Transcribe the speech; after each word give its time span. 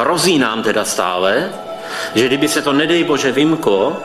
hrozí 0.00 0.38
nám 0.38 0.62
teda 0.62 0.84
stále, 0.84 1.52
že 2.14 2.26
kdyby 2.26 2.48
se 2.48 2.62
to 2.62 2.72
nedej 2.72 3.04
bože 3.04 3.32
vymklo, 3.32 4.02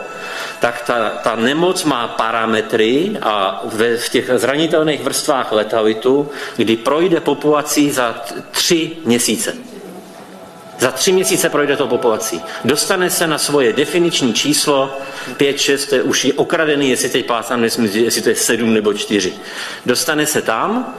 tak 0.60 0.82
ta, 0.86 1.10
ta 1.10 1.36
nemoc 1.36 1.84
má 1.84 2.08
parametry 2.08 3.16
a 3.22 3.60
ve, 3.64 3.96
v 3.96 4.08
těch 4.08 4.30
zranitelných 4.34 5.00
vrstvách 5.00 5.52
letalitu, 5.52 6.28
kdy 6.56 6.76
projde 6.76 7.20
populací 7.20 7.90
za 7.90 8.24
tři 8.50 8.96
měsíce. 9.04 9.54
Za 10.78 10.90
tři 10.90 11.12
měsíce 11.12 11.48
projde 11.48 11.76
to 11.76 11.86
populací. 11.86 12.40
Dostane 12.64 13.10
se 13.10 13.26
na 13.26 13.38
svoje 13.38 13.72
definiční 13.72 14.34
číslo 14.34 14.98
5, 15.36 15.60
6, 15.60 15.86
to 15.86 15.94
je 15.94 16.02
už 16.02 16.24
je 16.24 16.32
okradený, 16.32 16.90
jestli 16.90 17.08
teď 17.08 17.26
plácám, 17.26 17.64
jestli 17.64 18.22
to 18.22 18.28
je 18.28 18.34
7 18.34 18.74
nebo 18.74 18.94
4. 18.94 19.32
Dostane 19.86 20.26
se 20.26 20.42
tam 20.42 20.94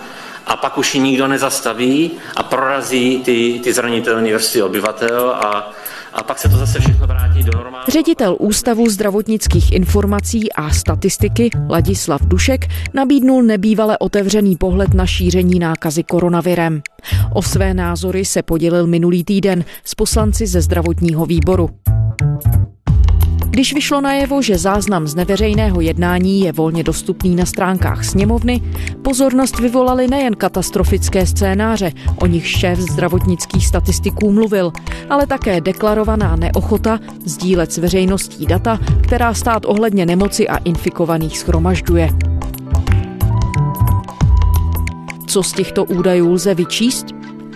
a 0.47 0.55
pak 0.55 0.77
už 0.77 0.95
ji 0.95 1.01
nikdo 1.01 1.27
nezastaví 1.27 2.11
a 2.35 2.43
prorazí 2.43 3.19
ty, 3.25 3.59
ty 3.63 3.73
zranitelné 3.73 4.33
vrstvy 4.33 4.61
obyvatel 4.61 5.29
a, 5.29 5.71
a 6.13 6.23
pak 6.23 6.39
se 6.39 6.49
to 6.49 6.57
zase 6.57 6.79
všechno 6.79 7.07
vrátí 7.07 7.43
do 7.43 7.57
normálu. 7.57 7.85
Ředitel 7.87 8.35
Ústavu 8.39 8.89
zdravotnických 8.89 9.71
informací 9.71 10.53
a 10.53 10.69
statistiky 10.69 11.49
Ladislav 11.69 12.21
Dušek 12.21 12.65
nabídnul 12.93 13.43
nebývale 13.43 13.97
otevřený 13.97 14.55
pohled 14.55 14.93
na 14.93 15.05
šíření 15.05 15.59
nákazy 15.59 16.03
koronavirem. 16.03 16.81
O 17.33 17.41
své 17.41 17.73
názory 17.73 18.25
se 18.25 18.43
podělil 18.43 18.87
minulý 18.87 19.23
týden 19.23 19.65
s 19.83 19.95
poslanci 19.95 20.47
ze 20.47 20.61
zdravotního 20.61 21.25
výboru. 21.25 21.69
Když 23.49 23.73
vyšlo 23.73 24.01
najevo, 24.01 24.41
že 24.41 24.57
záznam 24.57 25.07
z 25.07 25.15
neveřejného 25.15 25.81
jednání 25.81 26.39
je 26.39 26.51
volně 26.51 26.83
dostupný 26.83 27.35
na 27.35 27.45
stránkách 27.45 28.05
sněmovny, 28.05 28.61
pozornost 29.01 29.59
vyvolaly 29.59 30.07
nejen 30.07 30.35
katastrofické 30.35 31.25
scénáře, 31.25 31.91
o 32.21 32.25
nich 32.25 32.47
šéf 32.47 32.79
zdravotnických 32.79 33.67
statistiků 33.67 34.31
mluvil, 34.31 34.71
ale 35.09 35.27
také 35.27 35.61
deklarovaná 35.61 36.35
neochota 36.35 36.99
sdílet 37.25 37.71
s 37.71 37.77
veřejností 37.77 38.45
data, 38.45 38.79
která 39.03 39.33
stát 39.33 39.65
ohledně 39.65 40.05
nemoci 40.05 40.47
a 40.47 40.57
infikovaných 40.57 41.39
schromažďuje. 41.39 42.09
Co 45.27 45.43
z 45.43 45.53
těchto 45.53 45.83
údajů 45.83 46.31
lze 46.31 46.55
vyčíst? 46.55 47.05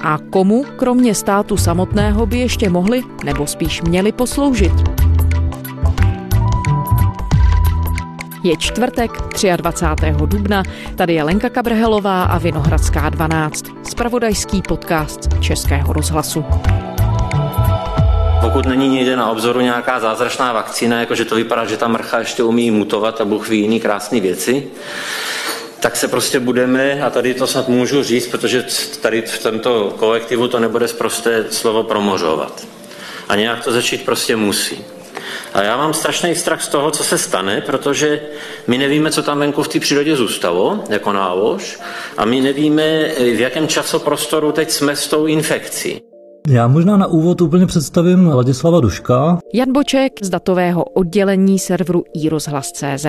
A 0.02 0.18
komu, 0.30 0.66
kromě 0.76 1.16
státu 1.16 1.58
samotného, 1.58 2.26
by 2.26 2.40
ještě 2.40 2.70
mohli 2.70 3.04
nebo 3.24 3.48
spíš 3.48 3.82
měli 3.82 4.12
posloužit? 4.12 5.11
Je 8.44 8.58
čtvrtek 8.58 9.12
23. 9.58 10.06
dubna, 10.26 10.64
tady 10.96 11.14
je 11.14 11.24
Lenka 11.24 11.50
Kabrhelová 11.50 12.24
a 12.24 12.38
Vinohradská 12.38 13.10
12, 13.10 13.66
spravodajský 13.84 14.62
podcast 14.68 15.20
Českého 15.40 15.94
rozhlasu. 15.94 16.46
Pokud 18.42 18.66
není 18.66 18.90
někde 18.90 19.16
na 19.16 19.30
obzoru 19.30 19.62
nějaká 19.62 20.00
zázračná 20.00 20.54
vakcína, 20.54 21.00
jakože 21.00 21.26
to 21.26 21.36
vypadá, 21.36 21.66
že 21.66 21.78
ta 21.78 21.88
mrcha 21.88 22.20
ještě 22.20 22.44
umí 22.44 22.72
mutovat 22.72 23.22
a 23.22 23.26
Bůh 23.26 23.50
ví 23.50 23.60
jiný 23.60 23.80
krásné 23.80 24.20
věci, 24.20 24.68
tak 25.80 25.96
se 25.96 26.08
prostě 26.08 26.40
budeme, 26.40 27.02
a 27.02 27.10
tady 27.10 27.34
to 27.34 27.48
snad 27.48 27.68
můžu 27.68 28.04
říct, 28.04 28.28
protože 28.28 28.66
tady 29.02 29.22
v 29.22 29.44
tomto 29.44 29.94
kolektivu 30.00 30.48
to 30.48 30.60
nebude 30.60 30.88
zprosté 30.88 31.46
slovo 31.52 31.84
promořovat. 31.84 32.68
A 33.30 33.36
nějak 33.36 33.64
to 33.64 33.72
začít 33.72 34.06
prostě 34.06 34.36
musí. 34.36 34.86
A 35.54 35.64
já 35.64 35.78
mám 35.78 35.94
strašný 35.94 36.36
strach 36.36 36.62
z 36.62 36.68
toho, 36.68 36.92
co 36.92 37.04
se 37.04 37.18
stane, 37.18 37.62
protože 37.62 38.22
my 38.68 38.78
nevíme, 38.78 39.12
co 39.12 39.24
tam 39.24 39.40
venku 39.40 39.64
v 39.64 39.68
té 39.68 39.80
přírodě 39.80 40.16
zůstalo, 40.16 40.84
jako 40.90 41.14
nálož, 41.14 41.80
a 42.18 42.26
my 42.26 42.42
nevíme, 42.42 43.08
v 43.20 43.40
jakém 43.40 43.68
časoprostoru 43.68 44.52
teď 44.52 44.72
jsme 44.72 44.96
s 44.96 45.08
tou 45.08 45.26
infekcí. 45.26 46.02
Já 46.48 46.68
možná 46.68 46.98
na 46.98 47.08
úvod 47.08 47.42
úplně 47.42 47.68
představím 47.68 48.28
Ladislava 48.28 48.80
Duška. 48.80 49.40
Jan 49.54 49.72
Boček 49.72 50.14
z 50.22 50.30
datového 50.30 50.84
oddělení 50.84 51.60
serveru 51.60 52.04
iRozhlas.cz. 52.14 53.06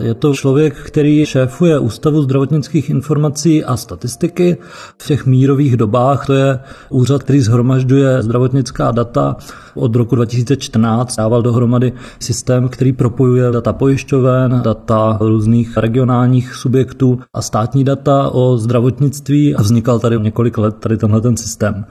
Je 0.00 0.14
to 0.14 0.34
člověk, 0.34 0.74
který 0.74 1.26
šéfuje 1.26 1.78
Ústavu 1.78 2.22
zdravotnických 2.22 2.90
informací 2.90 3.64
a 3.64 3.76
statistiky. 3.76 4.56
V 4.98 5.06
těch 5.06 5.26
mírových 5.26 5.76
dobách 5.76 6.26
to 6.26 6.32
je 6.32 6.58
úřad, 6.90 7.22
který 7.22 7.40
zhromažďuje 7.40 8.22
zdravotnická 8.22 8.90
data. 8.90 9.36
Od 9.74 9.96
roku 9.96 10.14
2014 10.16 11.16
dával 11.16 11.42
dohromady 11.42 11.92
systém, 12.20 12.68
který 12.68 12.92
propojuje 12.92 13.50
data 13.50 13.72
pojišťoven, 13.72 14.60
data 14.64 15.18
různých 15.20 15.76
regionálních 15.76 16.54
subjektů 16.54 17.18
a 17.34 17.42
státní 17.42 17.84
data 17.84 18.30
o 18.30 18.56
zdravotnictví 18.58 19.54
a 19.54 19.62
vznikal 19.62 19.98
tady 19.98 20.20
několik 20.20 20.58
let 20.58 20.74
tady 20.80 20.96
tenhle 20.96 21.20
ten 21.20 21.36
systém 21.36 21.84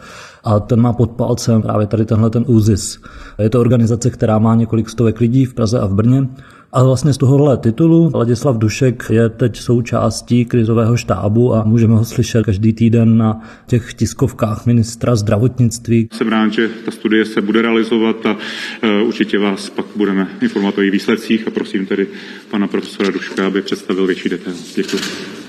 a 0.44 0.60
ten 0.60 0.82
má 0.82 0.94
pod 0.94 1.12
palcem 1.12 1.62
právě 1.62 1.88
tady 1.88 2.06
tenhle 2.06 2.30
ten 2.30 2.44
ÚZIS. 2.48 3.00
Je 3.40 3.50
to 3.50 3.60
organizace, 3.60 4.10
která 4.10 4.40
má 4.40 4.56
několik 4.56 4.90
stovek 4.90 5.20
lidí 5.20 5.46
v 5.46 5.54
Praze 5.54 5.80
a 5.80 5.86
v 5.86 5.94
Brně 5.94 6.28
a 6.74 6.84
vlastně 6.84 7.14
z 7.14 7.18
tohohle 7.18 7.58
titulu 7.58 8.12
Ladislav 8.14 8.58
Dušek 8.58 9.04
je 9.10 9.30
teď 9.30 9.58
součástí 9.60 10.46
krizového 10.46 10.98
štábu 10.98 11.56
a 11.56 11.64
můžeme 11.64 11.94
ho 11.94 12.06
slyšet 12.06 12.46
každý 12.46 12.74
týden 12.74 13.18
na 13.18 13.42
těch 13.68 13.94
tiskovkách 13.94 14.66
ministra 14.66 15.16
zdravotnictví. 15.16 16.10
Jsem 16.14 16.28
rád, 16.28 16.54
že 16.54 16.70
ta 16.86 16.92
studie 16.92 17.26
se 17.26 17.42
bude 17.42 17.62
realizovat 17.62 18.26
a 18.26 18.32
uh, 18.34 19.08
určitě 19.08 19.40
vás 19.40 19.70
pak 19.70 19.86
budeme 19.96 20.28
informovat 20.42 20.78
o 20.78 20.82
jejich 20.82 20.94
výsledcích 20.94 21.48
a 21.48 21.52
prosím 21.52 21.86
tedy 21.86 22.08
pana 22.52 22.68
profesora 22.68 23.12
Duška, 23.12 23.48
aby 23.48 23.62
představil 23.62 24.08
větší 24.08 24.30
detail. 24.30 24.56
Děkuji. 24.76 25.00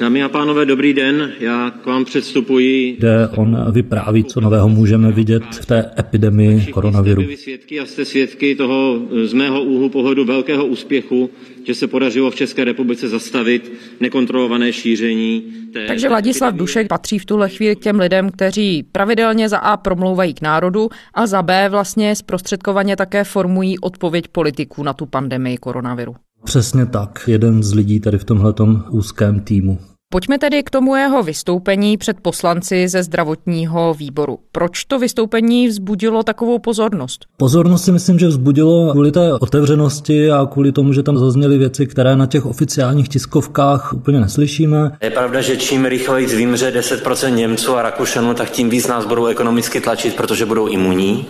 Dámy 0.01 0.23
a 0.23 0.29
pánové, 0.29 0.67
dobrý 0.67 0.95
den. 0.95 1.33
Já 1.41 1.71
k 1.71 1.87
vám 1.87 2.05
předstupuji. 2.05 2.97
Kde 2.99 3.29
on 3.29 3.73
vypráví, 3.73 4.25
co 4.25 4.41
nového 4.41 4.69
můžeme 4.69 5.13
vidět 5.13 5.43
v 5.43 5.67
té 5.67 5.91
epidemii 5.99 6.67
koronaviru. 6.67 7.23
Jste 7.23 7.37
svědky 7.37 7.81
a 7.81 7.87
jste 7.87 8.05
svědky 8.05 8.55
toho 8.55 8.99
z 9.25 9.33
mého 9.33 9.63
úhlu 9.63 9.89
pohledu 9.89 10.25
velkého 10.25 10.67
úspěchu, 10.67 11.31
že 11.67 11.75
se 11.75 11.87
podařilo 11.87 12.31
v 12.31 12.35
České 12.35 12.65
republice 12.65 13.09
zastavit 13.09 13.73
nekontrolované 14.01 14.73
šíření. 14.73 15.43
Té... 15.73 15.87
Takže 15.87 16.09
Vladislav 16.09 16.55
Dušek 16.55 16.89
patří 16.89 17.19
v 17.19 17.25
tuhle 17.25 17.49
chvíli 17.49 17.77
k 17.77 17.81
těm 17.81 18.01
lidem, 18.01 18.31
kteří 18.31 18.83
pravidelně 18.93 19.49
za 19.49 19.59
A 19.59 19.77
promlouvají 19.77 20.35
k 20.35 20.43
národu 20.43 20.89
a 21.15 21.27
za 21.27 21.43
B 21.43 21.69
vlastně 21.69 22.17
zprostředkovaně 22.17 22.97
také 22.97 23.25
formují 23.25 23.79
odpověď 23.79 24.29
politiků 24.29 24.83
na 24.83 24.93
tu 24.93 25.07
pandemii 25.07 25.57
koronaviru. 25.57 26.15
Přesně 26.45 26.87
tak, 26.87 27.25
jeden 27.27 27.63
z 27.63 27.75
lidí 27.75 28.01
tady 28.01 28.19
v 28.19 28.25
tomhletom 28.25 28.85
úzkém 28.91 29.41
týmu. 29.41 29.79
Pojďme 30.13 30.39
tedy 30.39 30.63
k 30.63 30.71
tomu 30.71 30.97
jeho 30.97 31.23
vystoupení 31.23 31.97
před 31.97 32.17
poslanci 32.23 32.89
ze 32.89 33.03
zdravotního 33.03 33.95
výboru. 33.95 34.39
Proč 34.53 34.85
to 34.85 34.99
vystoupení 34.99 35.69
vzbudilo 35.69 36.23
takovou 36.23 36.59
pozornost? 36.59 37.25
Pozornost 37.37 37.85
si 37.85 37.93
myslím, 37.93 38.19
že 38.19 38.27
vzbudilo 38.27 38.93
kvůli 38.93 39.13
té 39.13 39.33
otevřenosti 39.33 40.31
a 40.31 40.47
kvůli 40.53 40.73
tomu, 40.73 40.93
že 40.93 41.03
tam 41.03 41.19
zazněly 41.19 41.59
věci, 41.59 41.87
které 41.87 42.17
na 42.17 42.27
těch 42.27 42.47
oficiálních 42.47 43.09
tiskovkách 43.09 43.93
úplně 43.93 44.21
neslyšíme. 44.21 44.91
Je 45.03 45.11
pravda, 45.11 45.41
že 45.41 45.57
čím 45.57 45.85
rychleji 45.85 46.27
vymře 46.27 46.71
10% 46.71 47.35
Němců 47.35 47.77
a 47.77 47.83
Rakušanů, 47.83 48.35
tak 48.35 48.51
tím 48.51 48.71
víc 48.71 48.87
nás 48.87 49.07
budou 49.07 49.27
ekonomicky 49.27 49.81
tlačit, 49.81 50.17
protože 50.17 50.47
budou 50.47 50.67
imunní. 50.67 51.27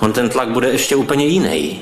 On 0.00 0.12
ten 0.12 0.28
tlak 0.28 0.48
bude 0.48 0.70
ještě 0.70 0.96
úplně 0.96 1.26
jiný 1.26 1.80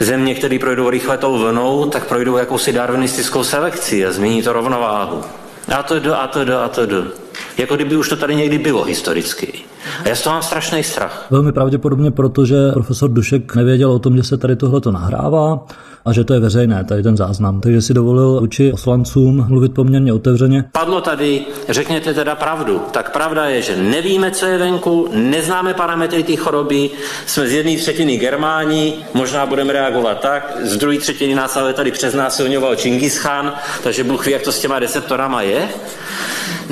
země, 0.00 0.34
které 0.34 0.58
projdou 0.58 0.90
rychle 0.90 1.18
tou 1.18 1.38
vlnou, 1.38 1.90
tak 1.90 2.06
projdou 2.06 2.36
jakousi 2.36 2.72
darwinistickou 2.72 3.44
selekci 3.44 4.06
a 4.06 4.12
změní 4.12 4.42
to 4.42 4.52
rovnováhu. 4.52 5.22
A 5.76 5.82
to 5.82 6.00
do, 6.00 6.20
a 6.20 6.26
to 6.26 6.44
do, 6.44 6.58
a 6.58 6.68
to 6.68 6.86
do. 6.86 7.21
Jako 7.58 7.76
kdyby 7.76 7.96
už 7.96 8.08
to 8.08 8.16
tady 8.16 8.34
někdy 8.34 8.58
bylo 8.58 8.84
historicky. 8.84 9.52
A 10.04 10.08
já 10.08 10.16
z 10.16 10.22
toho 10.22 10.34
mám 10.34 10.42
strašný 10.42 10.82
strach. 10.82 11.26
Velmi 11.30 11.52
pravděpodobně, 11.52 12.10
protože 12.10 12.56
profesor 12.72 13.10
Dušek 13.10 13.54
nevěděl 13.54 13.92
o 13.92 13.98
tom, 13.98 14.16
že 14.16 14.22
se 14.22 14.36
tady 14.36 14.56
tohle 14.56 14.80
to 14.80 14.92
nahrává 14.92 15.66
a 16.04 16.12
že 16.12 16.24
to 16.24 16.34
je 16.34 16.40
veřejné, 16.40 16.84
tady 16.84 17.02
ten 17.02 17.16
záznam. 17.16 17.60
Takže 17.60 17.82
si 17.82 17.94
dovolil 17.94 18.40
uči 18.42 18.70
poslancům 18.70 19.44
mluvit 19.48 19.74
poměrně 19.74 20.12
otevřeně. 20.12 20.64
Padlo 20.72 21.00
tady, 21.00 21.44
řekněte 21.68 22.14
teda 22.14 22.34
pravdu. 22.34 22.82
Tak 22.90 23.12
pravda 23.12 23.44
je, 23.44 23.62
že 23.62 23.76
nevíme, 23.76 24.30
co 24.30 24.46
je 24.46 24.58
venku, 24.58 25.08
neznáme 25.12 25.74
parametry 25.74 26.22
té 26.22 26.36
choroby, 26.36 26.90
jsme 27.26 27.48
z 27.48 27.52
jedné 27.52 27.76
třetiny 27.76 28.16
Germáni, 28.16 28.94
možná 29.14 29.46
budeme 29.46 29.72
reagovat 29.72 30.20
tak, 30.20 30.56
z 30.62 30.76
druhé 30.76 30.98
třetiny 30.98 31.34
nás 31.34 31.56
ale 31.56 31.72
tady 31.72 31.90
přeznásilňoval 31.90 32.76
Čingis 32.76 33.18
Khan, 33.18 33.52
takže 33.82 34.04
Bůh 34.04 34.26
ví, 34.26 34.32
jak 34.32 34.42
to 34.42 34.52
s 34.52 34.60
těma 34.60 34.78
receptorama 34.78 35.42
je. 35.42 35.68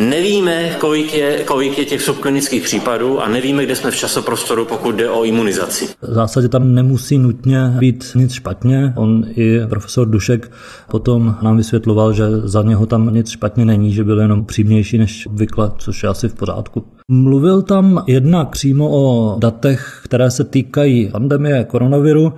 Nevíme, 0.00 0.70
kolik 0.79 1.14
je, 1.14 1.44
kolik 1.44 1.79
je 1.79 1.85
těch 1.85 2.02
subklinických 2.02 2.62
případů 2.62 3.20
a 3.20 3.29
nevíme, 3.29 3.64
kde 3.64 3.76
jsme 3.76 3.91
v 3.91 3.97
časoprostoru, 3.97 4.64
pokud 4.64 4.94
jde 4.94 5.11
o 5.11 5.25
imunizaci. 5.25 5.88
V 6.02 6.12
zásadě 6.12 6.49
tam 6.49 6.75
nemusí 6.75 7.19
nutně 7.19 7.75
být 7.79 8.05
nic 8.14 8.32
špatně. 8.32 8.93
On 8.97 9.25
i 9.37 9.61
profesor 9.69 10.08
Dušek 10.08 10.52
potom 10.91 11.37
nám 11.43 11.56
vysvětloval, 11.56 12.12
že 12.12 12.25
za 12.44 12.62
něho 12.62 12.87
tam 12.87 13.14
nic 13.14 13.31
špatně 13.31 13.64
není, 13.64 13.93
že 13.93 14.05
byl 14.05 14.20
jenom 14.20 14.44
přímější 14.44 14.99
než 14.99 15.26
obvykle, 15.26 15.70
což 15.79 16.02
je 16.02 16.08
asi 16.08 16.29
v 16.29 16.35
pořádku. 16.35 16.85
Mluvil 17.08 17.62
tam 17.62 18.05
jednak 18.06 18.49
přímo 18.49 18.91
o 18.91 19.37
datech, 19.38 20.00
které 20.05 20.31
se 20.31 20.44
týkají 20.44 21.08
pandemie 21.12 21.64
koronaviru, 21.64 22.32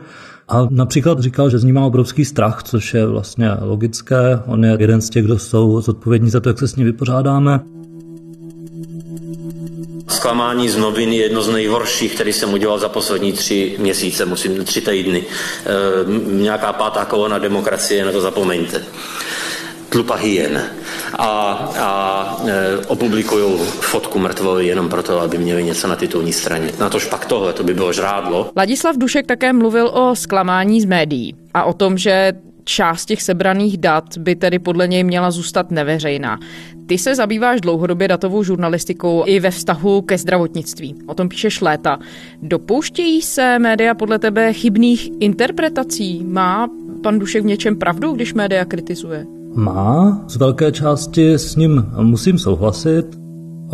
a 0.52 0.69
například 0.70 1.20
říkal, 1.20 1.50
že 1.50 1.58
z 1.58 1.64
ní 1.64 1.72
má 1.72 1.87
obrovský 1.87 2.25
strach, 2.25 2.62
což 2.62 2.94
je 2.94 3.06
vlastně 3.06 3.50
logické. 3.60 4.40
On 4.46 4.64
je 4.64 4.76
jeden 4.81 5.00
z 5.00 5.10
těch, 5.10 5.25
kdo 5.25 5.38
jsou 5.38 5.81
zodpovědní 5.81 6.31
za 6.31 6.40
to, 6.40 6.49
jak 6.49 6.58
se 6.58 6.69
s 6.69 6.76
ní 6.76 6.84
vypořádáme. 6.84 7.60
Zklamání 10.08 10.69
z 10.69 10.76
novin 10.76 11.12
je 11.12 11.22
jedno 11.22 11.43
z 11.43 11.49
nejhorších, 11.49 12.14
který 12.14 12.32
jsem 12.32 12.52
udělal 12.52 12.78
za 12.78 12.88
poslední 12.88 13.32
tři 13.32 13.76
měsíce, 13.78 14.25
musím 14.25 14.64
tři 14.64 14.81
týdny. 14.81 15.25
E, 15.25 16.32
nějaká 16.32 16.72
pátá 16.72 17.04
kolona 17.04 17.38
demokracie, 17.38 18.04
na 18.04 18.12
to 18.12 18.20
zapomeňte 18.20 18.82
tlupa 19.93 20.15
hyen 20.15 20.62
a, 21.19 21.29
a 21.79 22.37
e, 22.47 22.77
opublikují 22.87 23.59
fotku 23.69 24.19
mrtvoly 24.19 24.67
jenom 24.67 24.89
proto, 24.89 25.21
aby 25.21 25.39
měli 25.39 25.65
něco 25.65 25.89
na 25.89 25.97
titulní 25.97 26.33
straně. 26.33 26.71
Na 26.81 26.89
tož 26.89 27.06
pak 27.06 27.25
tohle, 27.25 27.53
to 27.53 27.65
by 27.65 27.75
bylo 27.75 27.93
žrádlo. 27.93 28.50
Ladislav 28.56 28.97
Dušek 28.97 29.27
také 29.27 29.53
mluvil 29.53 29.89
o 29.89 30.17
zklamání 30.17 30.81
z 30.81 30.85
médií 30.85 31.35
a 31.55 31.65
o 31.65 31.73
tom, 31.73 31.99
že 31.99 32.33
část 32.65 33.06
těch 33.06 33.23
sebraných 33.23 33.79
dat 33.79 34.19
by 34.19 34.35
tedy 34.35 34.59
podle 34.59 34.89
něj 34.89 35.05
měla 35.05 35.31
zůstat 35.31 35.71
neveřejná. 35.71 36.38
Ty 36.87 36.99
se 36.99 37.15
zabýváš 37.15 37.61
dlouhodobě 37.61 38.09
datovou 38.09 38.43
žurnalistikou 38.43 39.25
i 39.27 39.41
ve 39.41 39.50
vztahu 39.50 40.03
ke 40.03 40.19
zdravotnictví. 40.19 40.95
O 41.06 41.15
tom 41.15 41.29
píšeš 41.29 41.61
léta. 41.61 41.99
Dopouštějí 42.43 43.23
se 43.23 43.59
média 43.59 43.95
podle 43.95 44.19
tebe 44.19 44.53
chybných 44.53 45.11
interpretací? 45.21 46.25
Má 46.25 46.69
pan 47.03 47.19
Dušek 47.19 47.43
v 47.43 47.47
něčem 47.47 47.77
pravdu, 47.77 48.12
když 48.12 48.35
média 48.35 48.65
kritizuje? 48.65 49.42
Má, 49.54 50.25
z 50.28 50.37
velké 50.37 50.72
části 50.72 51.32
s 51.32 51.56
ním 51.56 51.93
musím 52.00 52.38
souhlasit. 52.38 53.22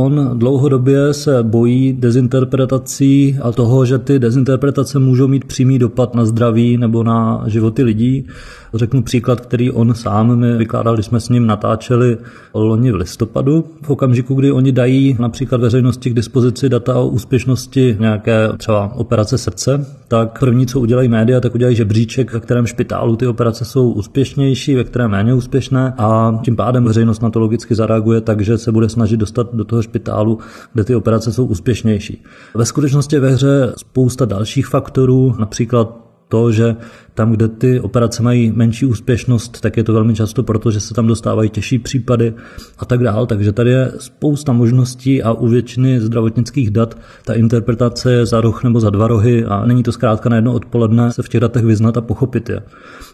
On 0.01 0.31
dlouhodobě 0.35 1.15
se 1.15 1.43
bojí 1.43 1.93
dezinterpretací 1.93 3.39
a 3.43 3.53
toho, 3.53 3.85
že 3.85 3.99
ty 3.99 4.19
dezinterpretace 4.19 4.99
můžou 4.99 5.29
mít 5.29 5.45
přímý 5.45 5.79
dopad 5.79 6.15
na 6.15 6.25
zdraví 6.25 6.77
nebo 6.77 7.05
na 7.05 7.45
životy 7.47 7.83
lidí. 7.83 8.27
Řeknu 8.75 9.03
příklad, 9.03 9.41
který 9.41 9.71
on 9.71 9.95
sám 9.95 10.37
mi 10.37 10.57
vykládal, 10.57 10.95
když 10.95 11.07
jsme 11.07 11.21
s 11.21 11.29
ním 11.29 11.47
natáčeli 11.47 12.19
loni 12.55 12.93
v 12.93 12.95
listopadu. 12.95 13.65
V 13.83 13.91
okamžiku, 13.91 14.35
kdy 14.35 14.53
oni 14.53 14.73
dají 14.73 15.17
například 15.21 15.61
veřejnosti 15.61 16.11
k 16.11 16.15
dispozici 16.15 16.69
data 16.69 16.99
o 16.99 17.09
úspěšnosti 17.09 17.97
nějaké 18.01 18.49
třeba 18.57 18.93
operace 18.95 19.39
srdce, 19.39 19.87
tak 20.09 20.39
první, 20.39 20.67
co 20.67 20.81
udělají 20.81 21.09
média, 21.09 21.41
tak 21.41 21.55
udělají 21.55 21.77
žebříček, 21.77 22.33
ve 22.33 22.41
kterém 22.41 22.67
špitálu 22.67 23.17
ty 23.17 23.27
operace 23.27 23.65
jsou 23.65 23.91
úspěšnější, 23.91 24.75
ve 24.75 24.85
kterém 24.85 25.11
méně 25.11 25.35
úspěšné 25.35 25.95
a 25.99 26.41
tím 26.45 26.57
pádem 26.57 26.85
veřejnost 26.85 27.23
na 27.23 27.31
to 27.31 27.41
logicky 27.41 27.75
zareaguje 27.75 28.21
tak, 28.21 28.41
že 28.41 28.59
se 28.59 28.73
bude 28.73 28.89
snažit 28.89 29.17
dostat 29.17 29.55
do 29.55 29.65
toho 29.65 29.83
špitálu, 29.89 30.39
kde 30.73 30.85
ty 30.85 30.95
operace 30.95 31.33
jsou 31.33 31.45
úspěšnější. 31.45 32.23
Ve 32.55 32.65
skutečnosti 32.65 33.19
ve 33.19 33.31
hře 33.31 33.73
spousta 33.77 34.25
dalších 34.25 34.67
faktorů, 34.67 35.35
například 35.39 36.09
to, 36.29 36.53
že 36.53 36.77
tam, 37.15 37.33
kde 37.33 37.49
ty 37.49 37.81
operace 37.81 38.23
mají 38.23 38.53
menší 38.53 38.87
úspěšnost, 38.87 39.61
tak 39.61 39.77
je 39.77 39.85
to 39.85 39.93
velmi 39.93 40.15
často 40.15 40.43
proto, 40.43 40.71
že 40.71 40.81
se 40.81 40.95
tam 40.95 41.07
dostávají 41.07 41.51
těžší 41.51 41.79
případy 41.79 42.35
a 42.79 42.85
tak 42.85 43.03
dál. 43.03 43.27
Takže 43.27 43.53
tady 43.53 43.71
je 43.71 43.93
spousta 43.99 44.53
možností 44.53 45.23
a 45.23 45.33
u 45.33 45.49
většiny 45.49 46.01
zdravotnických 46.01 46.71
dat 46.71 46.99
ta 47.25 47.35
interpretace 47.35 48.13
je 48.13 48.27
za 48.27 48.41
roh 48.41 48.65
nebo 48.65 48.81
za 48.81 48.91
dva 48.91 49.09
rohy 49.09 49.45
a 49.45 49.67
není 49.67 49.83
to 49.83 49.93
zkrátka 49.93 50.29
na 50.29 50.37
jedno 50.37 50.53
odpoledne 50.53 51.13
se 51.13 51.23
v 51.23 51.29
těch 51.29 51.41
datech 51.41 51.65
vyznat 51.65 51.97
a 51.97 52.01
pochopit 52.01 52.49
je. 52.49 52.63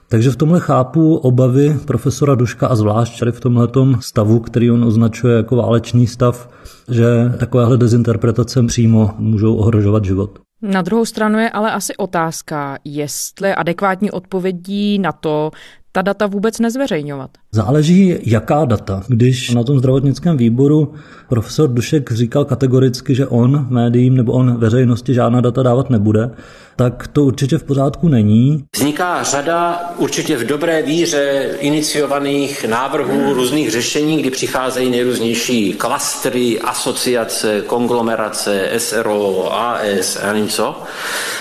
Takže 0.08 0.30
v 0.30 0.36
tomhle 0.36 0.60
chápu 0.60 1.16
obavy 1.16 1.76
profesora 1.86 2.34
Duška 2.34 2.66
a 2.66 2.76
zvlášť 2.76 3.18
tady 3.18 3.32
v 3.32 3.40
tomhle 3.40 3.68
stavu, 4.00 4.40
který 4.40 4.70
on 4.70 4.84
označuje 4.84 5.36
jako 5.36 5.56
válečný 5.56 6.06
stav, 6.06 6.50
že 6.90 7.32
takovéhle 7.38 7.78
dezinterpretace 7.78 8.62
přímo 8.62 9.10
můžou 9.18 9.56
ohrožovat 9.56 10.04
život. 10.04 10.38
Na 10.62 10.82
druhou 10.82 11.04
stranu 11.04 11.38
je 11.38 11.50
ale 11.50 11.72
asi 11.72 11.96
otázka, 11.96 12.78
jestli 12.84 13.54
adekvátní 13.54 14.10
odpovědí 14.10 14.98
na 14.98 15.12
to 15.12 15.50
ta 15.96 16.02
data 16.02 16.26
vůbec 16.26 16.58
nezveřejňovat. 16.58 17.30
Záleží, 17.52 18.16
jaká 18.22 18.64
data. 18.64 19.02
Když 19.08 19.50
na 19.50 19.64
tom 19.64 19.78
zdravotnickém 19.78 20.36
výboru 20.36 20.94
profesor 21.28 21.70
Dušek 21.70 22.12
říkal 22.12 22.44
kategoricky, 22.44 23.14
že 23.14 23.26
on 23.26 23.66
médiím 23.70 24.16
nebo 24.16 24.32
on 24.32 24.56
veřejnosti 24.56 25.14
žádná 25.14 25.40
data 25.40 25.62
dávat 25.62 25.90
nebude, 25.90 26.30
tak 26.76 27.06
to 27.06 27.24
určitě 27.24 27.58
v 27.58 27.64
pořádku 27.64 28.08
není. 28.08 28.64
Vzniká 28.76 29.22
řada 29.22 29.80
určitě 29.96 30.36
v 30.36 30.46
dobré 30.46 30.82
víře 30.82 31.50
iniciovaných 31.58 32.64
návrhů 32.64 33.34
různých 33.34 33.70
řešení, 33.70 34.20
kdy 34.20 34.30
přicházejí 34.30 34.90
nejrůznější 34.90 35.72
klastry, 35.72 36.60
asociace, 36.60 37.60
konglomerace, 37.60 38.70
SRO, 38.78 39.52
AS 39.52 40.18
a 40.22 40.32
něco. 40.32 40.82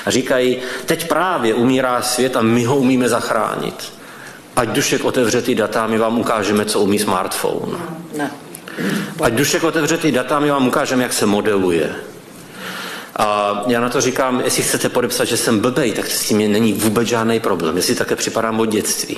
A 0.06 0.12
říkají, 0.12 0.58
teď 0.86 1.08
právě 1.08 1.54
umírá 1.54 2.02
svět 2.02 2.36
a 2.36 2.42
my 2.42 2.64
ho 2.64 2.78
umíme 2.78 3.10
zachránit. 3.10 4.03
Ať 4.56 4.70
Dušek 4.70 5.06
otevře 5.06 5.42
ty 5.42 5.56
data, 5.56 5.88
my 5.88 5.98
vám 5.98 6.20
ukážeme, 6.20 6.66
co 6.66 6.80
umí 6.80 7.00
smartphone. 7.00 7.78
Ne. 8.18 8.32
Ať 9.22 9.34
Dušek 9.34 9.64
otevře 9.64 9.98
ty 9.98 10.12
data, 10.12 10.40
my 10.40 10.50
vám 10.50 10.68
ukážeme, 10.68 11.04
jak 11.04 11.14
se 11.14 11.26
modeluje. 11.26 11.90
A 13.16 13.64
já 13.68 13.82
na 13.82 13.90
to 13.90 14.02
říkám, 14.02 14.42
jestli 14.44 14.64
chcete 14.64 14.90
podepsat, 14.90 15.26
že 15.26 15.38
jsem 15.38 15.60
blbej, 15.60 15.92
tak 15.92 16.08
s 16.08 16.28
tím 16.28 16.52
není 16.52 16.74
vůbec 16.74 17.08
žádný 17.08 17.40
problém. 17.40 17.76
Jestli 17.76 17.96
také 17.96 18.16
připadám 18.16 18.60
od 18.60 18.66
dětství. 18.66 19.18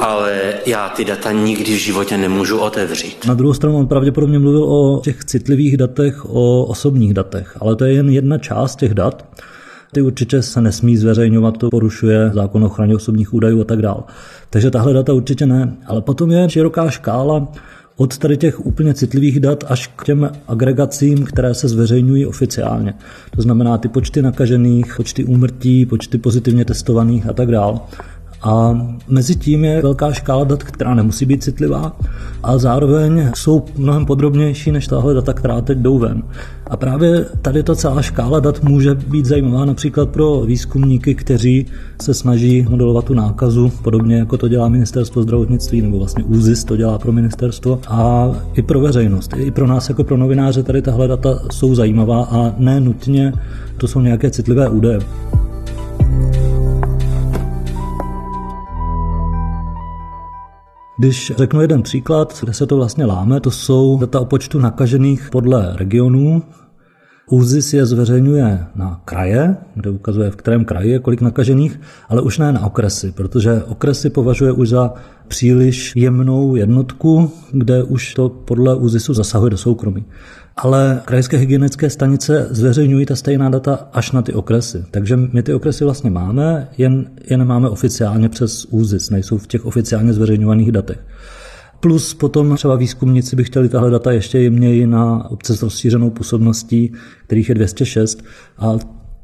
Ale 0.00 0.54
já 0.66 0.88
ty 0.88 1.04
data 1.04 1.32
nikdy 1.32 1.74
v 1.74 1.78
životě 1.78 2.18
nemůžu 2.18 2.58
otevřít. 2.58 3.24
Na 3.26 3.34
druhou 3.34 3.54
stranu 3.54 3.78
on 3.78 3.86
pravděpodobně 3.86 4.38
mluvil 4.38 4.64
o 4.64 5.00
těch 5.04 5.24
citlivých 5.24 5.76
datech, 5.76 6.24
o 6.24 6.64
osobních 6.64 7.14
datech, 7.14 7.56
ale 7.60 7.76
to 7.76 7.84
je 7.84 7.92
jen 7.92 8.08
jedna 8.08 8.38
část 8.38 8.76
těch 8.76 8.94
dat. 8.94 9.24
Ty 9.94 10.02
určitě 10.02 10.42
se 10.42 10.60
nesmí 10.60 10.96
zveřejňovat, 10.96 11.58
to 11.58 11.70
porušuje 11.70 12.30
zákon 12.34 12.64
o 12.64 12.66
ochraně 12.66 12.94
osobních 12.94 13.34
údajů 13.34 13.60
a 13.60 13.64
tak 13.64 13.82
dále. 13.82 14.02
Takže 14.50 14.70
tahle 14.70 14.92
data 14.92 15.12
určitě 15.12 15.46
ne. 15.46 15.76
Ale 15.86 16.02
potom 16.02 16.30
je 16.30 16.50
široká 16.50 16.90
škála 16.90 17.48
od 17.96 18.18
tady 18.18 18.36
těch 18.36 18.66
úplně 18.66 18.94
citlivých 18.94 19.40
dat 19.40 19.64
až 19.68 19.86
k 19.86 20.04
těm 20.04 20.30
agregacím, 20.48 21.24
které 21.24 21.54
se 21.54 21.68
zveřejňují 21.68 22.26
oficiálně. 22.26 22.94
To 23.36 23.42
znamená 23.42 23.78
ty 23.78 23.88
počty 23.88 24.22
nakažených, 24.22 24.96
počty 24.96 25.24
úmrtí, 25.24 25.86
počty 25.86 26.18
pozitivně 26.18 26.64
testovaných 26.64 27.28
a 27.28 27.32
tak 27.32 27.50
dále. 27.50 27.80
A 28.42 28.86
mezi 29.08 29.36
tím 29.36 29.64
je 29.64 29.82
velká 29.82 30.12
škála 30.12 30.44
dat, 30.44 30.62
která 30.62 30.94
nemusí 30.94 31.26
být 31.26 31.42
citlivá, 31.42 31.96
ale 32.42 32.58
zároveň 32.58 33.30
jsou 33.34 33.64
mnohem 33.76 34.06
podrobnější 34.06 34.72
než 34.72 34.86
tahle 34.86 35.14
data, 35.14 35.32
která 35.32 35.60
teď 35.60 35.78
jdou 35.78 35.98
ven. 35.98 36.22
A 36.66 36.76
právě 36.76 37.24
tady 37.42 37.62
ta 37.62 37.74
celá 37.74 38.02
škála 38.02 38.40
dat 38.40 38.62
může 38.62 38.94
být 38.94 39.26
zajímavá 39.26 39.64
například 39.64 40.08
pro 40.08 40.40
výzkumníky, 40.40 41.14
kteří 41.14 41.66
se 42.02 42.14
snaží 42.14 42.66
modelovat 42.70 43.04
tu 43.04 43.14
nákazu, 43.14 43.72
podobně 43.82 44.16
jako 44.16 44.38
to 44.38 44.48
dělá 44.48 44.68
ministerstvo 44.68 45.22
zdravotnictví, 45.22 45.82
nebo 45.82 45.98
vlastně 45.98 46.24
ÚZIS 46.24 46.64
to 46.64 46.76
dělá 46.76 46.98
pro 46.98 47.12
ministerstvo, 47.12 47.80
a 47.88 48.30
i 48.54 48.62
pro 48.62 48.80
veřejnost. 48.80 49.34
I 49.36 49.50
pro 49.50 49.66
nás 49.66 49.88
jako 49.88 50.04
pro 50.04 50.16
novináře 50.16 50.62
tady 50.62 50.82
tahle 50.82 51.08
data 51.08 51.42
jsou 51.50 51.74
zajímavá 51.74 52.24
a 52.24 52.54
ne 52.58 52.80
nutně 52.80 53.32
to 53.76 53.88
jsou 53.88 54.00
nějaké 54.00 54.30
citlivé 54.30 54.68
údaje. 54.68 54.98
Když 60.98 61.32
řeknu 61.36 61.60
jeden 61.60 61.82
příklad, 61.82 62.38
kde 62.40 62.52
se 62.54 62.66
to 62.66 62.76
vlastně 62.76 63.04
láme, 63.04 63.40
to 63.40 63.50
jsou 63.50 63.98
data 64.00 64.20
o 64.20 64.24
počtu 64.24 64.58
nakažených 64.58 65.28
podle 65.30 65.76
regionů. 65.76 66.42
ÚZIS 67.30 67.72
je 67.74 67.86
zveřejňuje 67.86 68.66
na 68.74 69.00
kraje, 69.04 69.56
kde 69.74 69.90
ukazuje, 69.90 70.30
v 70.30 70.36
kterém 70.36 70.64
kraji 70.64 70.90
je 70.90 70.98
kolik 70.98 71.20
nakažených, 71.20 71.80
ale 72.08 72.22
už 72.22 72.38
ne 72.38 72.52
na 72.52 72.66
okresy, 72.66 73.12
protože 73.12 73.62
okresy 73.62 74.10
považuje 74.10 74.52
už 74.52 74.68
za 74.68 74.94
příliš 75.28 75.92
jemnou 75.96 76.56
jednotku, 76.56 77.32
kde 77.52 77.82
už 77.82 78.14
to 78.14 78.28
podle 78.28 78.74
ÚZISu 78.74 79.14
zasahuje 79.14 79.50
do 79.50 79.56
soukromí 79.56 80.04
ale 80.56 81.02
krajské 81.04 81.36
hygienické 81.36 81.90
stanice 81.90 82.46
zveřejňují 82.50 83.06
ta 83.06 83.16
stejná 83.16 83.48
data 83.48 83.88
až 83.92 84.12
na 84.12 84.22
ty 84.22 84.32
okresy. 84.32 84.84
Takže 84.90 85.16
my 85.16 85.42
ty 85.42 85.54
okresy 85.54 85.84
vlastně 85.84 86.10
máme, 86.10 86.68
jen 86.78 87.10
je 87.30 87.36
nemáme 87.36 87.68
oficiálně 87.68 88.28
přes 88.28 88.66
ÚZIS, 88.70 89.10
nejsou 89.10 89.38
v 89.38 89.46
těch 89.46 89.66
oficiálně 89.66 90.12
zveřejňovaných 90.12 90.72
datech. 90.72 90.98
Plus 91.80 92.14
potom 92.14 92.56
třeba 92.56 92.76
výzkumníci 92.76 93.36
by 93.36 93.44
chtěli 93.44 93.68
tahle 93.68 93.90
data 93.90 94.12
ještě 94.12 94.38
jemněji 94.38 94.86
na 94.86 95.30
obce 95.30 95.56
s 95.56 95.62
rozšířenou 95.62 96.10
působností, 96.10 96.92
kterých 97.26 97.48
je 97.48 97.54
206 97.54 98.24
a 98.58 98.78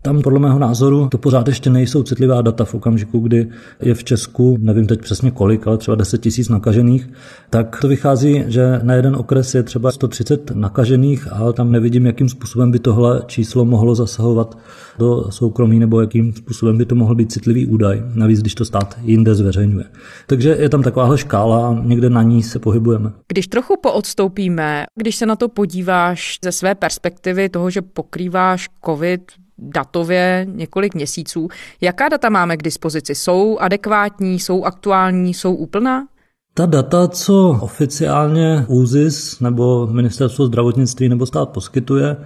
tam 0.08 0.22
podle 0.22 0.38
mého 0.38 0.58
názoru 0.58 1.08
to 1.08 1.18
pořád 1.18 1.48
ještě 1.48 1.70
nejsou 1.70 2.02
citlivá 2.02 2.42
data 2.42 2.64
v 2.64 2.74
okamžiku, 2.74 3.18
kdy 3.18 3.48
je 3.82 3.94
v 3.94 4.04
Česku, 4.04 4.56
nevím 4.60 4.86
teď 4.86 5.00
přesně 5.00 5.30
kolik, 5.30 5.66
ale 5.66 5.78
třeba 5.78 5.94
10 5.94 6.20
tisíc 6.20 6.48
nakažených, 6.48 7.10
tak 7.50 7.80
to 7.80 7.88
vychází, 7.88 8.44
že 8.46 8.80
na 8.82 8.94
jeden 8.94 9.16
okres 9.16 9.54
je 9.54 9.62
třeba 9.62 9.92
130 9.92 10.50
nakažených, 10.50 11.32
ale 11.32 11.52
tam 11.52 11.72
nevidím, 11.72 12.06
jakým 12.06 12.28
způsobem 12.28 12.70
by 12.70 12.78
tohle 12.78 13.22
číslo 13.26 13.64
mohlo 13.64 13.94
zasahovat 13.94 14.58
do 14.98 15.30
soukromí 15.30 15.78
nebo 15.78 16.00
jakým 16.00 16.32
způsobem 16.32 16.78
by 16.78 16.84
to 16.84 16.94
mohl 16.94 17.14
být 17.14 17.32
citlivý 17.32 17.66
údaj, 17.66 18.02
navíc 18.14 18.40
když 18.40 18.54
to 18.54 18.64
stát 18.64 18.98
jinde 19.02 19.34
zveřejňuje. 19.34 19.84
Takže 20.26 20.56
je 20.60 20.68
tam 20.68 20.82
takováhle 20.82 21.18
škála 21.18 21.68
a 21.68 21.82
někde 21.84 22.10
na 22.10 22.22
ní 22.22 22.42
se 22.42 22.58
pohybujeme. 22.58 23.12
Když 23.28 23.46
trochu 23.46 23.74
poodstoupíme, 23.82 24.84
když 24.96 25.16
se 25.16 25.26
na 25.26 25.36
to 25.36 25.48
podíváš 25.48 26.38
ze 26.44 26.52
své 26.52 26.74
perspektivy 26.74 27.48
toho, 27.48 27.70
že 27.70 27.82
pokrýváš 27.82 28.68
COVID, 28.84 29.22
datově 29.58 30.46
několik 30.50 30.94
měsíců. 30.94 31.48
Jaká 31.80 32.08
data 32.08 32.28
máme 32.28 32.56
k 32.56 32.62
dispozici? 32.62 33.14
Jsou 33.14 33.58
adekvátní, 33.58 34.38
jsou 34.38 34.64
aktuální, 34.64 35.34
jsou 35.34 35.54
úplná? 35.54 36.06
Ta 36.54 36.66
data, 36.66 37.08
co 37.08 37.58
oficiálně 37.60 38.64
ÚZIS 38.68 39.40
nebo 39.40 39.86
Ministerstvo 39.86 40.46
zdravotnictví 40.46 41.08
nebo 41.08 41.26
stát 41.26 41.48
poskytuje, 41.48 42.16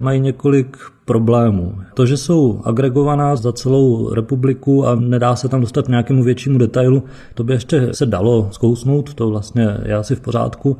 mají 0.00 0.20
několik 0.20 0.76
problémů. 1.04 1.74
To, 1.94 2.06
že 2.06 2.16
jsou 2.16 2.60
agregovaná 2.64 3.36
za 3.36 3.52
celou 3.52 4.14
republiku 4.14 4.86
a 4.86 4.94
nedá 4.94 5.36
se 5.36 5.48
tam 5.48 5.60
dostat 5.60 5.88
nějakému 5.88 6.22
většímu 6.22 6.58
detailu, 6.58 7.02
to 7.34 7.44
by 7.44 7.52
ještě 7.52 7.88
se 7.92 8.06
dalo 8.06 8.48
zkousnout, 8.52 9.14
to 9.14 9.30
vlastně 9.30 9.78
je 9.84 9.94
asi 9.94 10.14
v 10.14 10.20
pořádku. 10.20 10.76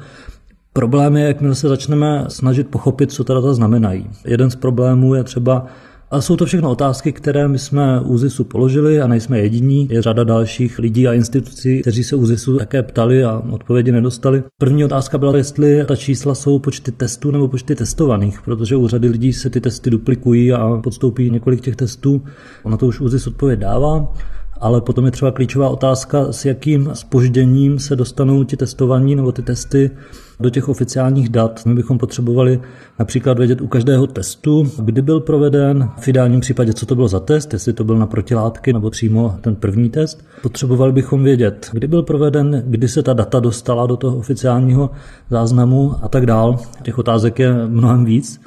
Problém 0.72 1.16
je, 1.16 1.26
jakmile 1.26 1.54
se 1.54 1.68
začneme 1.68 2.24
snažit 2.28 2.68
pochopit, 2.68 3.12
co 3.12 3.24
ta 3.24 3.34
data 3.34 3.54
znamenají. 3.54 4.10
Jeden 4.24 4.50
z 4.50 4.56
problémů 4.56 5.14
je 5.14 5.24
třeba 5.24 5.66
a 6.10 6.20
jsou 6.20 6.36
to 6.36 6.46
všechno 6.46 6.70
otázky, 6.70 7.12
které 7.12 7.48
my 7.48 7.58
jsme 7.58 8.00
ÚZISu 8.00 8.44
položili 8.44 9.00
a 9.00 9.06
nejsme 9.06 9.38
jediní. 9.38 9.88
Je 9.90 10.02
řada 10.02 10.24
dalších 10.24 10.78
lidí 10.78 11.08
a 11.08 11.12
institucí, 11.12 11.80
kteří 11.80 12.04
se 12.04 12.16
ÚZISu 12.16 12.58
také 12.58 12.82
ptali 12.82 13.24
a 13.24 13.42
odpovědi 13.50 13.92
nedostali. 13.92 14.42
První 14.58 14.84
otázka 14.84 15.18
byla, 15.18 15.36
jestli 15.36 15.84
ta 15.84 15.96
čísla 15.96 16.34
jsou 16.34 16.58
počty 16.58 16.92
testů 16.92 17.30
nebo 17.30 17.48
počty 17.48 17.74
testovaných, 17.74 18.42
protože 18.42 18.76
u 18.76 18.88
řady 18.88 19.08
lidí 19.08 19.32
se 19.32 19.50
ty 19.50 19.60
testy 19.60 19.90
duplikují 19.90 20.52
a 20.52 20.80
podstoupí 20.82 21.30
několik 21.30 21.60
těch 21.60 21.76
testů. 21.76 22.22
Ona 22.62 22.76
to 22.76 22.86
už 22.86 23.00
ÚZIS 23.00 23.26
odpověď 23.26 23.58
dává 23.60 24.12
ale 24.60 24.80
potom 24.80 25.04
je 25.04 25.10
třeba 25.10 25.30
klíčová 25.30 25.68
otázka, 25.68 26.32
s 26.32 26.44
jakým 26.44 26.90
spožděním 26.92 27.78
se 27.78 27.96
dostanou 27.96 28.44
ti 28.44 28.56
testovaní 28.56 29.14
nebo 29.14 29.32
ty 29.32 29.42
testy 29.42 29.90
do 30.40 30.50
těch 30.50 30.68
oficiálních 30.68 31.28
dat. 31.28 31.62
My 31.66 31.74
bychom 31.74 31.98
potřebovali 31.98 32.60
například 32.98 33.38
vědět 33.38 33.60
u 33.60 33.66
každého 33.66 34.06
testu, 34.06 34.72
kdy 34.78 35.02
byl 35.02 35.20
proveden, 35.20 35.90
v 35.98 36.08
ideálním 36.08 36.40
případě, 36.40 36.72
co 36.72 36.86
to 36.86 36.94
bylo 36.94 37.08
za 37.08 37.20
test, 37.20 37.52
jestli 37.52 37.72
to 37.72 37.84
byl 37.84 37.98
na 37.98 38.06
protilátky 38.06 38.72
nebo 38.72 38.90
přímo 38.90 39.34
ten 39.40 39.56
první 39.56 39.90
test. 39.90 40.24
Potřebovali 40.42 40.92
bychom 40.92 41.24
vědět, 41.24 41.70
kdy 41.72 41.86
byl 41.86 42.02
proveden, 42.02 42.62
kdy 42.66 42.88
se 42.88 43.02
ta 43.02 43.12
data 43.12 43.40
dostala 43.40 43.86
do 43.86 43.96
toho 43.96 44.16
oficiálního 44.16 44.90
záznamu 45.30 45.94
a 46.02 46.08
tak 46.08 46.26
dál. 46.26 46.58
Těch 46.82 46.98
otázek 46.98 47.38
je 47.38 47.68
mnohem 47.68 48.04
víc. 48.04 48.40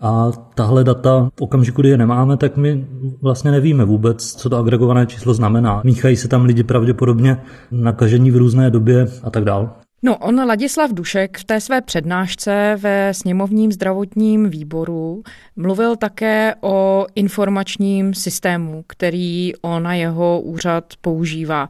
A 0.00 0.30
tahle 0.54 0.84
data 0.84 1.28
v 1.38 1.42
okamžiku, 1.42 1.82
kdy 1.82 1.88
je 1.88 1.96
nemáme, 1.96 2.36
tak 2.36 2.56
my 2.56 2.86
vlastně 3.22 3.50
nevíme 3.50 3.84
vůbec, 3.84 4.34
co 4.34 4.50
to 4.50 4.56
agregované 4.56 5.06
číslo 5.06 5.34
znamená. 5.34 5.80
Míchají 5.84 6.16
se 6.16 6.28
tam 6.28 6.44
lidi 6.44 6.62
pravděpodobně 6.62 7.42
nakažení 7.70 8.30
v 8.30 8.36
různé 8.36 8.70
době 8.70 9.06
a 9.22 9.30
tak 9.30 9.44
dále. 9.44 9.68
No, 10.06 10.16
on 10.16 10.46
Ladislav 10.46 10.92
Dušek 10.92 11.38
v 11.38 11.44
té 11.44 11.60
své 11.60 11.80
přednášce 11.80 12.76
ve 12.80 13.14
sněmovním 13.14 13.72
zdravotním 13.72 14.50
výboru 14.50 15.22
mluvil 15.56 15.96
také 15.96 16.54
o 16.60 17.06
informačním 17.14 18.14
systému, 18.14 18.84
který 18.86 19.52
on 19.60 19.82
na 19.82 19.94
jeho 19.94 20.40
úřad 20.40 20.84
používá. 21.00 21.68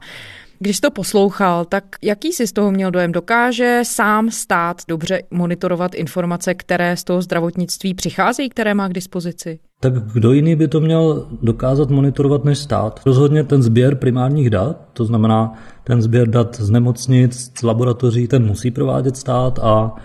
Když 0.59 0.79
to 0.79 0.91
poslouchal, 0.91 1.65
tak 1.65 1.83
jaký 2.01 2.33
si 2.33 2.47
z 2.47 2.51
toho 2.51 2.71
měl 2.71 2.91
dojem? 2.91 3.11
Dokáže 3.11 3.79
sám 3.83 4.31
stát 4.31 4.81
dobře 4.87 5.21
monitorovat 5.31 5.95
informace, 5.95 6.53
které 6.53 6.97
z 6.97 7.03
toho 7.03 7.21
zdravotnictví 7.21 7.93
přicházejí, 7.93 8.49
které 8.49 8.73
má 8.73 8.87
k 8.87 8.93
dispozici? 8.93 9.59
Tak 9.79 9.93
kdo 10.13 10.33
jiný 10.33 10.55
by 10.55 10.67
to 10.67 10.79
měl 10.79 11.27
dokázat 11.41 11.89
monitorovat 11.89 12.45
než 12.45 12.57
stát? 12.57 13.01
Rozhodně 13.05 13.43
ten 13.43 13.63
sběr 13.63 13.95
primárních 13.95 14.49
dat, 14.49 14.89
to 14.93 15.05
znamená 15.05 15.53
ten 15.83 16.01
sběr 16.01 16.29
dat 16.29 16.55
z 16.55 16.69
nemocnic, 16.69 17.51
z 17.59 17.63
laboratoří, 17.63 18.27
ten 18.27 18.45
musí 18.45 18.71
provádět 18.71 19.17
stát 19.17 19.59
a 19.59 19.95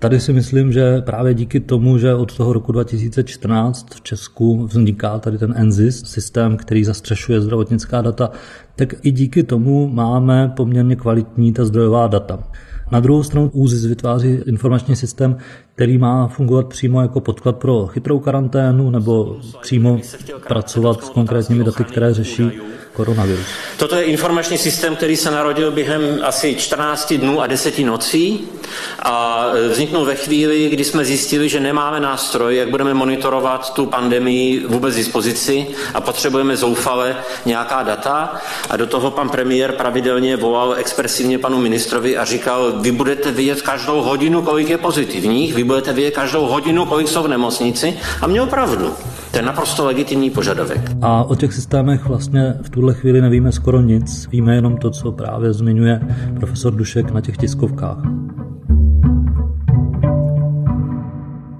Tady 0.00 0.20
si 0.20 0.32
myslím, 0.32 0.72
že 0.72 1.00
právě 1.00 1.34
díky 1.34 1.60
tomu, 1.60 1.98
že 1.98 2.14
od 2.14 2.36
toho 2.36 2.52
roku 2.52 2.72
2014 2.72 3.94
v 3.94 4.00
Česku 4.00 4.66
vzniká 4.66 5.18
tady 5.18 5.38
ten 5.38 5.54
NZIS, 5.66 6.04
systém, 6.06 6.56
který 6.56 6.84
zastřešuje 6.84 7.40
zdravotnická 7.40 8.02
data, 8.02 8.30
tak 8.76 8.94
i 9.02 9.10
díky 9.10 9.42
tomu 9.42 9.88
máme 9.88 10.52
poměrně 10.56 10.96
kvalitní 10.96 11.52
ta 11.52 11.64
zdrojová 11.64 12.06
data. 12.06 12.38
Na 12.90 13.00
druhou 13.00 13.22
stranu 13.22 13.50
ÚZIS 13.52 13.86
vytváří 13.86 14.28
informační 14.28 14.96
systém, 14.96 15.36
který 15.74 15.98
má 15.98 16.28
fungovat 16.28 16.66
přímo 16.66 17.02
jako 17.02 17.20
podklad 17.20 17.56
pro 17.56 17.86
chytrou 17.86 18.18
karanténu 18.18 18.90
nebo 18.90 19.36
přímo 19.62 19.98
pracovat 20.48 21.04
s 21.04 21.10
konkrétními 21.10 21.64
daty, 21.64 21.84
které 21.84 22.14
řeší 22.14 22.50
koronavirus. 23.00 23.46
Toto 23.76 23.96
je 23.96 24.04
informační 24.04 24.58
systém, 24.58 24.96
který 24.96 25.16
se 25.16 25.30
narodil 25.30 25.70
během 25.72 26.20
asi 26.22 26.54
14 26.54 27.12
dnů 27.12 27.40
a 27.40 27.46
10 27.46 27.78
nocí 27.78 28.48
a 29.02 29.46
vzniknul 29.72 30.04
ve 30.04 30.14
chvíli, 30.14 30.68
kdy 30.68 30.84
jsme 30.84 31.04
zjistili, 31.04 31.48
že 31.48 31.60
nemáme 31.60 32.00
nástroj, 32.00 32.56
jak 32.56 32.70
budeme 32.70 32.94
monitorovat 32.94 33.74
tu 33.74 33.86
pandemii 33.86 34.66
vůbec 34.66 34.94
dispozici 34.94 35.66
a 35.94 36.00
potřebujeme 36.00 36.56
zoufale 36.56 37.16
nějaká 37.46 37.82
data 37.82 38.36
a 38.70 38.76
do 38.76 38.86
toho 38.86 39.10
pan 39.10 39.28
premiér 39.28 39.72
pravidelně 39.72 40.36
volal 40.36 40.74
expresivně 40.74 41.38
panu 41.38 41.58
ministrovi 41.58 42.16
a 42.16 42.24
říkal, 42.24 42.72
vy 42.80 42.92
budete 42.92 43.32
vidět 43.32 43.62
každou 43.62 44.02
hodinu, 44.02 44.42
kolik 44.42 44.68
je 44.68 44.78
pozitivních, 44.78 45.54
vy 45.54 45.64
budete 45.64 45.92
vědět 45.92 46.14
každou 46.14 46.46
hodinu, 46.46 46.84
kolik 46.84 47.08
jsou 47.08 47.22
v 47.22 47.28
nemocnici 47.28 47.98
a 48.20 48.26
měl 48.26 48.46
pravdu. 48.46 48.96
To 49.30 49.36
je 49.36 49.42
naprosto 49.42 49.84
legitimní 49.84 50.30
požadavek. 50.30 50.80
A 51.02 51.24
o 51.24 51.34
těch 51.34 51.52
systémech 51.52 52.04
vlastně 52.04 52.54
v 52.62 52.70
tuhle 52.70 52.94
chvíli 52.94 53.20
nevíme 53.20 53.52
skoro 53.52 53.80
nic. 53.80 54.26
Víme 54.26 54.54
jenom 54.54 54.76
to, 54.76 54.90
co 54.90 55.12
právě 55.12 55.52
zmiňuje 55.52 56.00
profesor 56.36 56.74
Dušek 56.74 57.10
na 57.10 57.20
těch 57.20 57.36
tiskovkách. 57.36 58.02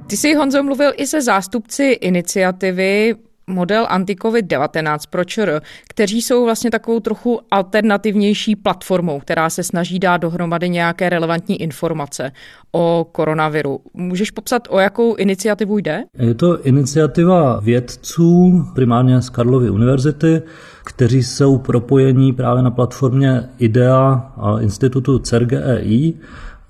Ty 0.06 0.16
jsi, 0.16 0.34
Honzo, 0.34 0.62
mluvil 0.62 0.92
i 0.96 1.06
se 1.06 1.22
zástupci 1.22 1.84
iniciativy 1.84 3.14
model 3.50 3.86
anti-COVID-19 3.90 4.98
pro 5.10 5.24
ČR, 5.24 5.60
kteří 5.88 6.22
jsou 6.22 6.44
vlastně 6.44 6.70
takovou 6.70 7.00
trochu 7.00 7.40
alternativnější 7.50 8.56
platformou, 8.56 9.20
která 9.20 9.50
se 9.50 9.62
snaží 9.62 9.98
dát 9.98 10.16
dohromady 10.16 10.68
nějaké 10.68 11.08
relevantní 11.08 11.62
informace 11.62 12.32
o 12.72 13.06
koronaviru. 13.12 13.80
Můžeš 13.94 14.30
popsat, 14.30 14.62
o 14.70 14.78
jakou 14.78 15.14
iniciativu 15.14 15.78
jde? 15.78 16.02
Je 16.18 16.34
to 16.34 16.62
iniciativa 16.62 17.60
vědců, 17.60 18.64
primárně 18.74 19.22
z 19.22 19.30
Karlovy 19.30 19.70
univerzity, 19.70 20.42
kteří 20.84 21.22
jsou 21.22 21.58
propojení 21.58 22.32
právě 22.32 22.62
na 22.62 22.70
platformě 22.70 23.48
IDEA 23.58 24.32
a 24.36 24.60
institutu 24.60 25.18
CERGEI 25.18 26.14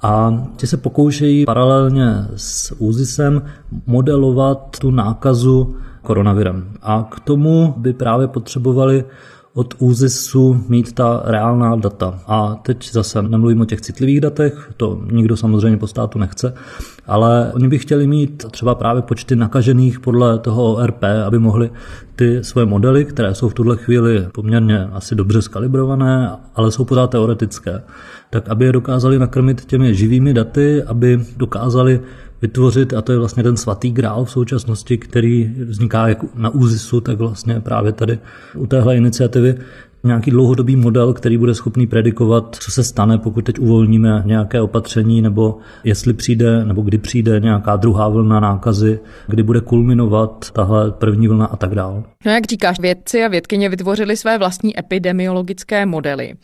a 0.02 0.44
ti 0.56 0.66
se 0.66 0.76
pokoušejí 0.76 1.44
paralelně 1.44 2.06
s 2.36 2.74
ÚZISem 2.78 3.42
modelovat 3.86 4.78
tu 4.78 4.90
nákazu 4.90 5.76
koronavirem. 6.02 6.72
A 6.82 7.08
k 7.10 7.20
tomu 7.20 7.74
by 7.76 7.92
právě 7.92 8.28
potřebovali 8.28 9.04
od 9.54 9.74
ÚZISu 9.78 10.64
mít 10.68 10.92
ta 10.92 11.22
reálná 11.24 11.76
data. 11.76 12.18
A 12.26 12.54
teď 12.62 12.92
zase 12.92 13.22
nemluvím 13.22 13.60
o 13.60 13.64
těch 13.64 13.80
citlivých 13.80 14.20
datech, 14.20 14.72
to 14.76 15.02
nikdo 15.10 15.36
samozřejmě 15.36 15.78
po 15.78 15.86
státu 15.86 16.18
nechce, 16.18 16.54
ale 17.06 17.50
oni 17.54 17.68
by 17.68 17.78
chtěli 17.78 18.06
mít 18.06 18.44
třeba 18.50 18.74
právě 18.74 19.02
počty 19.02 19.36
nakažených 19.36 20.00
podle 20.00 20.38
toho 20.38 20.74
ORP, 20.74 21.04
aby 21.26 21.38
mohli 21.38 21.70
ty 22.16 22.44
svoje 22.44 22.66
modely, 22.66 23.04
které 23.04 23.34
jsou 23.34 23.48
v 23.48 23.54
tuhle 23.54 23.76
chvíli 23.76 24.26
poměrně 24.32 24.84
asi 24.92 25.14
dobře 25.14 25.42
skalibrované, 25.42 26.30
ale 26.54 26.72
jsou 26.72 26.84
pořád 26.84 27.10
teoretické, 27.10 27.82
tak 28.30 28.48
aby 28.48 28.64
je 28.64 28.72
dokázali 28.72 29.18
nakrmit 29.18 29.64
těmi 29.64 29.94
živými 29.94 30.34
daty, 30.34 30.82
aby 30.82 31.20
dokázali 31.36 32.00
vytvořit, 32.42 32.94
a 32.94 33.02
to 33.02 33.12
je 33.12 33.18
vlastně 33.18 33.42
ten 33.42 33.56
svatý 33.56 33.90
grál 33.90 34.24
v 34.24 34.30
současnosti, 34.30 34.98
který 34.98 35.54
vzniká 35.64 36.08
jak 36.08 36.34
na 36.34 36.50
ÚZISu, 36.50 37.00
tak 37.00 37.18
vlastně 37.18 37.60
právě 37.60 37.92
tady 37.92 38.18
u 38.56 38.66
téhle 38.66 38.96
iniciativy, 38.96 39.54
nějaký 40.04 40.30
dlouhodobý 40.30 40.76
model, 40.76 41.12
který 41.12 41.38
bude 41.38 41.54
schopný 41.54 41.86
predikovat, 41.86 42.56
co 42.60 42.70
se 42.70 42.84
stane, 42.84 43.18
pokud 43.18 43.44
teď 43.44 43.58
uvolníme 43.58 44.22
nějaké 44.26 44.60
opatření, 44.60 45.22
nebo 45.22 45.58
jestli 45.84 46.12
přijde, 46.12 46.64
nebo 46.64 46.82
kdy 46.82 46.98
přijde 46.98 47.40
nějaká 47.40 47.76
druhá 47.76 48.08
vlna 48.08 48.40
nákazy, 48.40 48.98
kdy 49.26 49.42
bude 49.42 49.60
kulminovat 49.60 50.50
tahle 50.52 50.90
první 50.90 51.28
vlna 51.28 51.46
a 51.46 51.56
tak 51.56 51.74
dále. 51.74 52.02
No 52.26 52.32
jak 52.32 52.46
říkáš, 52.46 52.80
vědci 52.80 53.24
a 53.24 53.28
vědkyně 53.28 53.68
vytvořili 53.68 54.16
své 54.16 54.38
vlastní 54.38 54.78
epidemiologické 54.78 55.86
modely, 55.86 56.34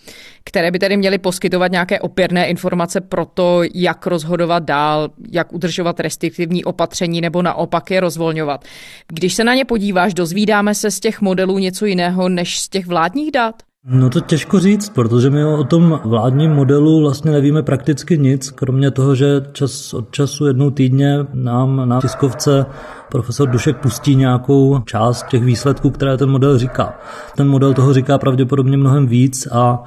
které 0.44 0.70
by 0.70 0.78
tedy 0.78 0.96
měly 0.96 1.18
poskytovat 1.18 1.72
nějaké 1.72 2.00
opěrné 2.00 2.48
informace 2.48 3.00
pro 3.00 3.26
to, 3.26 3.60
jak 3.74 4.06
rozhodovat 4.06 4.62
dál, 4.62 5.08
jak 5.32 5.52
udržovat 5.52 6.00
restriktivní 6.00 6.64
opatření 6.64 7.20
nebo 7.20 7.42
naopak 7.42 7.90
je 7.90 8.00
rozvolňovat. 8.00 8.64
Když 9.08 9.34
se 9.34 9.44
na 9.44 9.54
ně 9.54 9.64
podíváš, 9.64 10.14
dozvídáme 10.14 10.74
se 10.74 10.90
z 10.90 11.00
těch 11.00 11.20
modelů 11.20 11.58
něco 11.58 11.86
jiného 11.86 12.28
než 12.28 12.60
z 12.60 12.68
těch 12.68 12.86
vládních 12.86 13.30
dat? 13.30 13.45
No 13.88 14.10
to 14.10 14.20
těžko 14.20 14.60
říct, 14.60 14.88
protože 14.88 15.30
my 15.30 15.44
o 15.44 15.64
tom 15.64 16.00
vládním 16.04 16.50
modelu 16.50 17.00
vlastně 17.00 17.30
nevíme 17.30 17.62
prakticky 17.62 18.18
nic, 18.18 18.50
kromě 18.50 18.90
toho, 18.90 19.14
že 19.14 19.26
čas 19.52 19.94
od 19.94 20.10
času 20.10 20.46
jednou 20.46 20.70
týdně 20.70 21.26
nám 21.34 21.88
na 21.88 22.00
tiskovce 22.00 22.66
profesor 23.10 23.48
Dušek 23.48 23.76
pustí 23.76 24.16
nějakou 24.16 24.80
část 24.84 25.26
těch 25.26 25.44
výsledků, 25.44 25.90
které 25.90 26.16
ten 26.16 26.30
model 26.30 26.58
říká. 26.58 26.98
Ten 27.36 27.48
model 27.48 27.74
toho 27.74 27.92
říká 27.92 28.18
pravděpodobně 28.18 28.76
mnohem 28.76 29.06
víc 29.06 29.48
a 29.52 29.82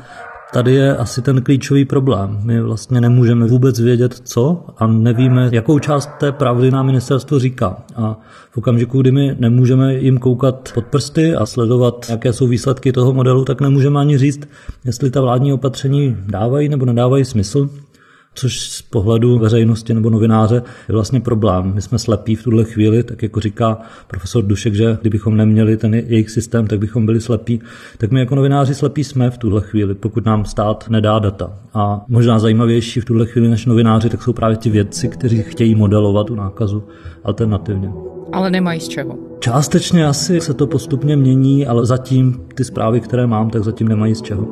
Tady 0.54 0.74
je 0.74 0.98
asi 0.98 1.22
ten 1.22 1.42
klíčový 1.42 1.86
problém. 1.86 2.40
My 2.44 2.62
vlastně 2.62 3.02
nemůžeme 3.02 3.48
vůbec 3.48 3.80
vědět, 3.80 4.22
co 4.24 4.66
a 4.78 4.88
nevíme, 4.88 5.50
jakou 5.52 5.80
část 5.80 6.10
té 6.20 6.32
pravdy 6.32 6.72
nám 6.72 6.86
ministerstvo 6.86 7.40
říká. 7.40 7.78
A 7.96 8.20
v 8.52 8.58
okamžiku, 8.58 9.02
kdy 9.02 9.12
my 9.12 9.36
nemůžeme 9.40 9.94
jim 9.96 10.18
koukat 10.18 10.72
pod 10.74 10.86
prsty 10.86 11.36
a 11.36 11.46
sledovat, 11.46 12.06
jaké 12.10 12.34
jsou 12.34 12.48
výsledky 12.48 12.92
toho 12.92 13.14
modelu, 13.14 13.46
tak 13.46 13.62
nemůžeme 13.62 14.00
ani 14.00 14.18
říct, 14.18 14.40
jestli 14.86 15.12
ta 15.12 15.22
vládní 15.22 15.54
opatření 15.54 16.18
dávají 16.28 16.70
nebo 16.70 16.86
nedávají 16.86 17.26
smysl 17.26 17.70
což 18.34 18.60
z 18.60 18.82
pohledu 18.82 19.40
veřejnosti 19.40 19.94
nebo 19.94 20.10
novináře 20.10 20.56
je 20.90 20.94
vlastně 20.94 21.20
problém. 21.20 21.72
My 21.76 21.82
jsme 21.82 22.00
slepí 22.00 22.36
v 22.36 22.44
tuhle 22.44 22.64
chvíli, 22.64 23.04
tak 23.04 23.24
jako 23.24 23.40
říká 23.40 23.78
profesor 24.08 24.44
Dušek, 24.44 24.74
že 24.74 24.98
kdybychom 25.02 25.38
neměli 25.38 25.78
ten 25.78 25.94
jejich 25.94 26.30
systém, 26.30 26.68
tak 26.68 26.80
bychom 26.80 27.06
byli 27.06 27.22
slepí. 27.22 27.62
Tak 27.98 28.12
my 28.12 28.20
jako 28.20 28.36
novináři 28.36 28.76
slepí 28.76 29.04
jsme 29.04 29.30
v 29.30 29.38
tuhle 29.38 29.62
chvíli, 29.62 29.96
pokud 29.96 30.26
nám 30.26 30.46
stát 30.46 30.86
nedá 30.90 31.20
data. 31.20 31.54
A 31.74 32.06
možná 32.08 32.40
zajímavější 32.40 33.00
v 33.00 33.06
tuhle 33.06 33.26
chvíli 33.26 33.48
než 33.48 33.66
novináři, 33.66 34.10
tak 34.10 34.24
jsou 34.24 34.34
právě 34.34 34.58
ti 34.58 34.70
vědci, 34.70 35.08
kteří 35.08 35.44
chtějí 35.44 35.76
modelovat 35.76 36.28
tu 36.28 36.36
nákazu 36.36 36.84
alternativně. 37.24 37.92
Ale 38.32 38.52
nemají 38.52 38.80
z 38.80 38.88
čeho. 38.88 39.18
Částečně 39.40 40.08
asi 40.08 40.42
se 40.42 40.54
to 40.54 40.68
postupně 40.68 41.16
mění, 41.16 41.68
ale 41.68 41.86
zatím 41.86 42.42
ty 42.56 42.64
zprávy, 42.64 43.00
které 43.00 43.28
mám, 43.28 43.50
tak 43.50 43.64
zatím 43.64 43.88
nemají 43.88 44.16
z 44.16 44.22
čeho. 44.22 44.48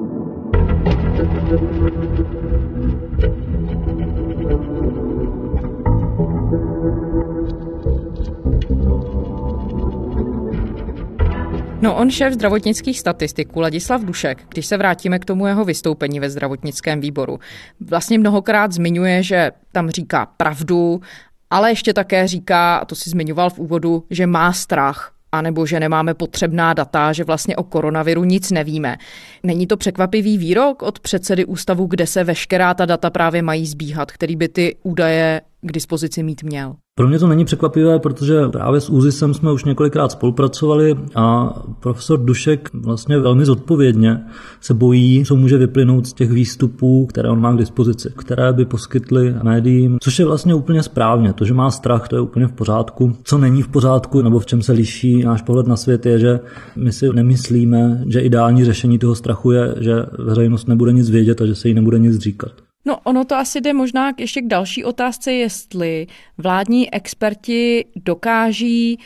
No 11.88 11.96
on 11.96 12.12
šéf 12.12 12.34
zdravotnických 12.34 13.00
statistiků 13.00 13.60
Ladislav 13.60 14.02
Dušek, 14.02 14.44
když 14.50 14.66
se 14.66 14.78
vrátíme 14.78 15.20
k 15.20 15.26
tomu 15.26 15.48
jeho 15.48 15.66
vystoupení 15.66 16.20
ve 16.20 16.30
zdravotnickém 16.30 17.02
výboru, 17.02 17.40
vlastně 17.80 18.20
mnohokrát 18.20 18.72
zmiňuje, 18.72 19.24
že 19.24 19.52
tam 19.72 19.90
říká 19.90 20.26
pravdu, 20.38 21.02
ale 21.50 21.72
ještě 21.72 21.94
také 21.94 22.28
říká, 22.28 22.78
a 22.78 22.86
to 22.86 22.96
si 22.96 23.10
zmiňoval 23.10 23.50
v 23.50 23.60
úvodu, 23.60 24.04
že 24.10 24.28
má 24.28 24.54
strach 24.54 25.14
anebo 25.32 25.66
že 25.66 25.80
nemáme 25.80 26.14
potřebná 26.14 26.74
data, 26.74 27.14
že 27.14 27.24
vlastně 27.24 27.56
o 27.56 27.64
koronaviru 27.64 28.24
nic 28.24 28.52
nevíme. 28.52 28.98
Není 29.44 29.68
to 29.68 29.78
překvapivý 29.78 30.38
výrok 30.38 30.82
od 30.82 31.00
předsedy 31.00 31.46
ústavu, 31.46 31.86
kde 31.86 32.08
se 32.08 32.24
veškerá 32.24 32.74
ta 32.74 32.86
data 32.86 33.10
právě 33.10 33.42
mají 33.42 33.66
zbíhat, 33.66 34.12
který 34.12 34.36
by 34.36 34.48
ty 34.48 34.76
údaje 34.84 35.42
k 35.62 35.72
dispozici 35.72 36.24
mít 36.24 36.44
měl? 36.44 36.76
Pro 36.96 37.08
mě 37.08 37.20
to 37.20 37.28
není 37.28 37.46
překvapivé, 37.46 38.00
protože 38.00 38.48
právě 38.48 38.82
s 38.82 38.90
ÚZISem 38.90 39.34
jsme 39.34 39.52
už 39.52 39.64
několikrát 39.64 40.12
spolupracovali 40.12 40.96
a 41.16 41.54
profesor 41.80 42.26
Dušek 42.26 42.70
vlastně 42.74 43.20
velmi 43.20 43.46
zodpovědně 43.46 44.24
se 44.62 44.74
bojí, 44.74 45.26
co 45.26 45.36
může 45.36 45.58
vyplynout 45.58 46.08
z 46.08 46.14
těch 46.14 46.32
výstupů, 46.32 47.06
které 47.06 47.30
on 47.30 47.42
má 47.42 47.54
k 47.54 47.58
dispozici, 47.58 48.14
které 48.18 48.54
by 48.54 48.66
poskytly 48.66 49.36
médiím, 49.44 49.98
což 50.02 50.20
je 50.20 50.26
vlastně 50.26 50.56
úplně 50.56 50.84
správně. 50.84 51.34
To, 51.34 51.46
že 51.46 51.54
má 51.54 51.72
strach, 51.72 52.08
to 52.08 52.16
je 52.16 52.22
úplně 52.22 52.48
v 52.48 52.52
pořádku. 52.52 53.16
Co 53.24 53.38
není 53.38 53.62
v 53.62 53.68
pořádku, 53.68 54.22
nebo 54.22 54.40
v 54.40 54.46
čem 54.46 54.62
se 54.62 54.72
liší 54.72 55.24
náš 55.24 55.42
pohled 55.42 55.68
na 55.68 55.76
svět, 55.76 56.06
je, 56.06 56.20
že 56.20 56.40
my 56.76 56.92
si 56.92 57.10
nemyslíme, 57.14 58.04
že 58.08 58.20
ideální 58.20 58.66
řešení 58.66 59.00
toho 59.00 59.16
strachu 59.16 59.52
je, 59.52 59.76
že 59.80 59.94
veřejnost 60.20 60.68
nebude 60.68 60.94
nic 60.94 61.10
vědět 61.10 61.42
a 61.42 61.46
že 61.46 61.56
se 61.56 61.68
jí 61.68 61.74
nebude 61.74 62.00
nic 62.00 62.18
říkat. 62.18 62.52
No 62.88 63.00
ono 63.04 63.26
to 63.26 63.36
asi 63.36 63.62
jde 63.62 63.74
možná 63.74 64.12
ještě 64.18 64.42
k 64.42 64.48
další 64.48 64.84
otázce, 64.84 65.34
jestli 65.34 66.08
vládní 66.38 66.94
experti 66.94 67.86
dokáží 67.96 69.00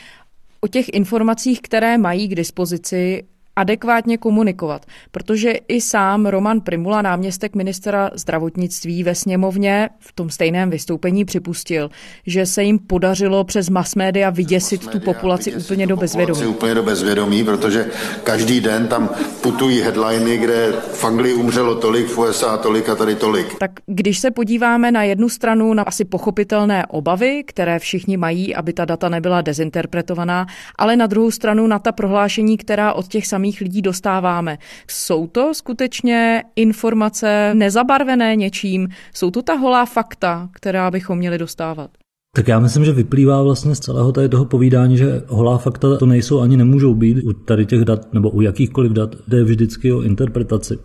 o 0.62 0.68
těch 0.68 0.86
informacích, 0.94 1.62
které 1.62 1.98
mají 1.98 2.28
k 2.28 2.36
dispozici, 2.36 3.24
adekvátně 3.55 4.17
komunikovat, 4.17 4.86
protože 5.12 5.51
i 5.51 5.81
sám 5.81 6.25
Roman 6.25 6.62
Primula, 6.62 7.01
náměstek 7.01 7.55
ministra 7.55 8.10
zdravotnictví 8.13 9.03
ve 9.03 9.15
sněmovně 9.15 9.89
v 10.00 10.13
tom 10.13 10.29
stejném 10.29 10.70
vystoupení 10.70 11.25
připustil, 11.25 11.89
že 12.27 12.46
se 12.46 12.63
jim 12.63 12.79
podařilo 12.79 13.43
přes 13.43 13.70
mass 13.70 13.96
media 13.96 14.29
vyděsit 14.29 14.88
tu 14.88 15.00
populaci 15.00 15.51
vyděsit 15.51 15.72
úplně 15.72 15.88
do 15.88 15.98
bezvědomí. 15.98 16.46
Úplně 16.46 16.75
do 16.75 16.84
bezvědomí, 16.84 17.43
protože 17.43 17.89
každý 18.24 18.62
den 18.62 18.88
tam 18.88 19.10
putují 19.41 19.81
headliny, 19.81 20.38
kde 20.38 20.72
v 20.93 21.05
Anglii 21.05 21.34
umřelo 21.34 21.75
tolik, 21.75 22.08
v 22.08 22.17
USA 22.17 22.58
tolik 22.58 22.89
a 22.89 22.96
tady 22.96 23.15
tolik. 23.15 23.60
Tak 23.60 23.72
když 23.86 24.20
se 24.20 24.31
podíváme 24.31 24.91
na 24.91 25.03
jednu 25.03 25.29
stranu 25.29 25.74
na 25.74 25.84
asi 25.84 26.05
pochopitelné 26.05 26.86
obavy, 26.86 27.43
které 27.48 27.79
všichni 27.79 28.17
mají, 28.17 28.55
aby 28.55 28.74
ta 28.74 28.86
data 28.86 29.10
nebyla 29.10 29.41
dezinterpretovaná, 29.41 30.48
ale 30.75 30.96
na 30.96 31.08
druhou 31.08 31.31
stranu 31.31 31.67
na 31.67 31.79
ta 31.79 31.91
prohlášení, 31.91 32.58
která 32.58 32.93
od 32.93 33.08
těch 33.08 33.27
samých 33.27 33.40
samých 33.41 33.62
lidí 33.62 33.81
dostáváme. 33.81 34.57
Jsou 34.88 35.27
to 35.27 35.54
skutečně 35.54 36.43
informace 36.56 37.54
nezabarvené 37.54 38.36
něčím? 38.36 38.88
Jsou 39.13 39.32
to 39.32 39.41
ta 39.41 39.54
holá 39.54 39.86
fakta, 39.86 40.49
která 40.54 40.91
bychom 40.91 41.17
měli 41.17 41.38
dostávat? 41.38 41.89
Tak 42.36 42.47
já 42.47 42.60
myslím, 42.60 42.86
že 42.86 42.91
vyplývá 42.91 43.43
vlastně 43.43 43.75
z 43.75 43.80
celého 43.80 44.12
tady 44.12 44.30
toho 44.30 44.45
povídání, 44.45 44.97
že 44.97 45.21
holá 45.27 45.58
fakta 45.58 45.97
to 45.97 46.06
nejsou 46.06 46.41
ani 46.41 46.58
nemůžou 46.58 46.93
být 46.93 47.23
u 47.23 47.34
tady 47.34 47.65
těch 47.65 47.82
dat 47.82 48.13
nebo 48.13 48.30
u 48.30 48.41
jakýchkoliv 48.41 48.91
dat, 48.91 49.15
jde 49.27 49.43
vždycky 49.43 49.93
o 49.93 50.01
interpretaci. 50.01 50.77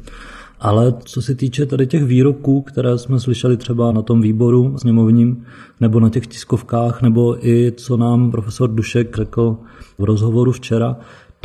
Ale 0.60 0.94
co 1.04 1.22
se 1.22 1.34
týče 1.34 1.66
tady 1.66 1.86
těch 1.86 2.04
výroků, 2.04 2.62
které 2.62 2.98
jsme 2.98 3.20
slyšeli 3.20 3.56
třeba 3.56 3.92
na 3.92 4.02
tom 4.02 4.20
výboru 4.20 4.78
sněmovním, 4.78 5.44
nebo 5.80 6.00
na 6.00 6.08
těch 6.08 6.26
tiskovkách, 6.26 7.02
nebo 7.02 7.46
i 7.46 7.72
co 7.76 7.96
nám 7.96 8.30
profesor 8.30 8.70
Dušek 8.70 9.16
řekl 9.16 9.56
v 9.98 10.04
rozhovoru 10.04 10.52
včera, 10.52 10.96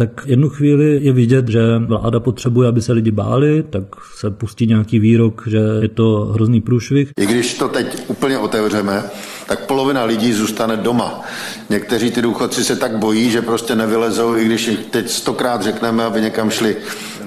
tak 0.02 0.24
jednu 0.26 0.50
chvíli 0.50 1.00
je 1.02 1.14
vidět, 1.14 1.48
že 1.48 1.62
vláda 1.78 2.20
potřebuje, 2.20 2.70
aby 2.70 2.82
se 2.82 2.94
lidi 2.94 3.12
báli, 3.12 3.64
tak 3.70 3.84
se 4.16 4.32
pustí 4.32 4.68
nějaký 4.68 5.00
výrok, 5.00 5.44
že 5.48 5.60
je 5.82 5.88
to 5.88 6.26
hrozný 6.34 6.62
průšvih. 6.62 7.12
I 7.18 7.26
když 7.26 7.54
to 7.54 7.68
teď 7.68 7.98
úplně 8.08 8.38
otevřeme, 8.38 9.04
tak 9.52 9.66
polovina 9.66 10.04
lidí 10.04 10.34
zůstane 10.34 10.78
doma. 10.78 11.22
Někteří 11.70 12.12
ty 12.12 12.22
důchodci 12.22 12.64
se 12.64 12.76
tak 12.76 12.98
bojí, 12.98 13.32
že 13.32 13.42
prostě 13.42 13.76
nevylezou, 13.76 14.38
i 14.38 14.46
když 14.46 14.72
teď 14.92 15.10
stokrát 15.10 15.62
řekneme, 15.62 16.04
aby 16.04 16.22
někam 16.22 16.50
šli 16.50 16.76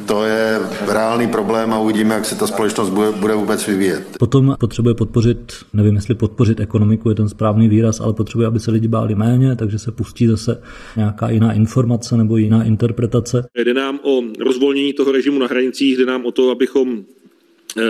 to 0.06 0.24
je 0.24 0.60
reálný 0.92 1.28
problém 1.28 1.72
a 1.72 1.78
uvidíme, 1.78 2.14
jak 2.14 2.24
se 2.24 2.38
ta 2.38 2.46
společnost 2.46 2.90
bude, 2.90 3.12
bude 3.12 3.34
vůbec 3.34 3.66
vyvíjet. 3.66 4.16
Potom 4.18 4.56
potřebuje 4.60 4.94
podpořit, 4.94 5.52
nevím, 5.72 5.94
jestli 5.94 6.14
podpořit 6.14 6.60
ekonomiku 6.60 7.08
je 7.08 7.14
ten 7.14 7.28
správný 7.28 7.68
výraz, 7.68 8.00
ale 8.00 8.12
potřebuje, 8.12 8.46
aby 8.46 8.60
se 8.60 8.70
lidi 8.70 8.88
báli 8.88 9.14
méně, 9.14 9.56
takže 9.56 9.78
se 9.78 9.92
pustí 9.92 10.26
zase 10.26 10.62
nějaká 10.96 11.30
jiná 11.30 11.52
informace 11.52 12.16
nebo 12.16 12.36
jiná 12.36 12.64
interpretace. 12.64 13.46
Jde 13.64 13.74
nám 13.74 13.98
o 14.02 14.22
rozvolnění 14.40 14.92
toho 14.92 15.12
režimu 15.12 15.38
na 15.38 15.46
hranicích, 15.46 15.96
jde 15.96 16.06
nám 16.06 16.26
o 16.26 16.32
to, 16.32 16.50
abychom 16.50 17.04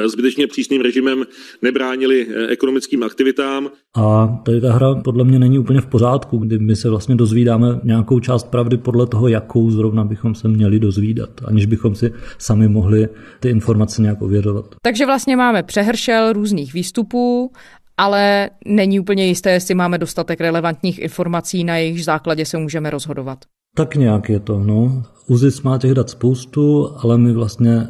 zbytečně 0.07 0.47
přísným 0.47 0.83
režimem 0.83 1.25
nebránili 1.63 2.27
eh, 2.29 2.47
ekonomickým 2.47 3.03
aktivitám. 3.03 3.71
A 3.97 4.27
tady 4.45 4.61
ta 4.61 4.73
hra 4.73 4.95
podle 4.95 5.25
mě 5.25 5.39
není 5.39 5.59
úplně 5.59 5.81
v 5.81 5.87
pořádku, 5.87 6.39
kdy 6.39 6.59
my 6.59 6.77
se 6.77 6.91
vlastně 6.91 7.15
dozvídáme 7.15 7.81
nějakou 7.85 8.21
část 8.21 8.51
pravdy 8.51 8.77
podle 8.77 9.07
toho, 9.07 9.29
jakou 9.29 9.71
zrovna 9.71 10.05
bychom 10.05 10.35
se 10.35 10.49
měli 10.49 10.81
dozvídat, 10.81 11.31
aniž 11.45 11.67
bychom 11.67 11.95
si 11.95 12.13
sami 12.39 12.69
mohli 12.69 13.09
ty 13.41 13.49
informace 13.49 14.03
nějak 14.03 14.23
ověřovat. 14.23 14.75
Takže 14.83 15.07
vlastně 15.07 15.37
máme 15.37 15.63
přehršel 15.63 16.33
různých 16.33 16.75
výstupů 16.75 17.51
ale 17.97 18.51
není 18.67 19.01
úplně 19.01 19.27
jisté, 19.27 19.51
jestli 19.51 19.75
máme 19.75 19.99
dostatek 19.99 20.41
relevantních 20.41 20.99
informací, 20.99 21.65
na 21.65 21.77
jejich 21.77 22.05
základě 22.05 22.47
se 22.47 22.59
můžeme 22.59 22.91
rozhodovat. 22.91 23.39
Tak 23.77 23.97
nějak 23.97 24.29
je 24.29 24.41
to, 24.41 24.59
no. 24.59 25.03
UZIS 25.27 25.63
má 25.63 25.79
těch 25.79 25.95
dat 25.95 26.11
spoustu, 26.11 26.91
ale 26.99 27.19
my 27.19 27.33
vlastně 27.33 27.87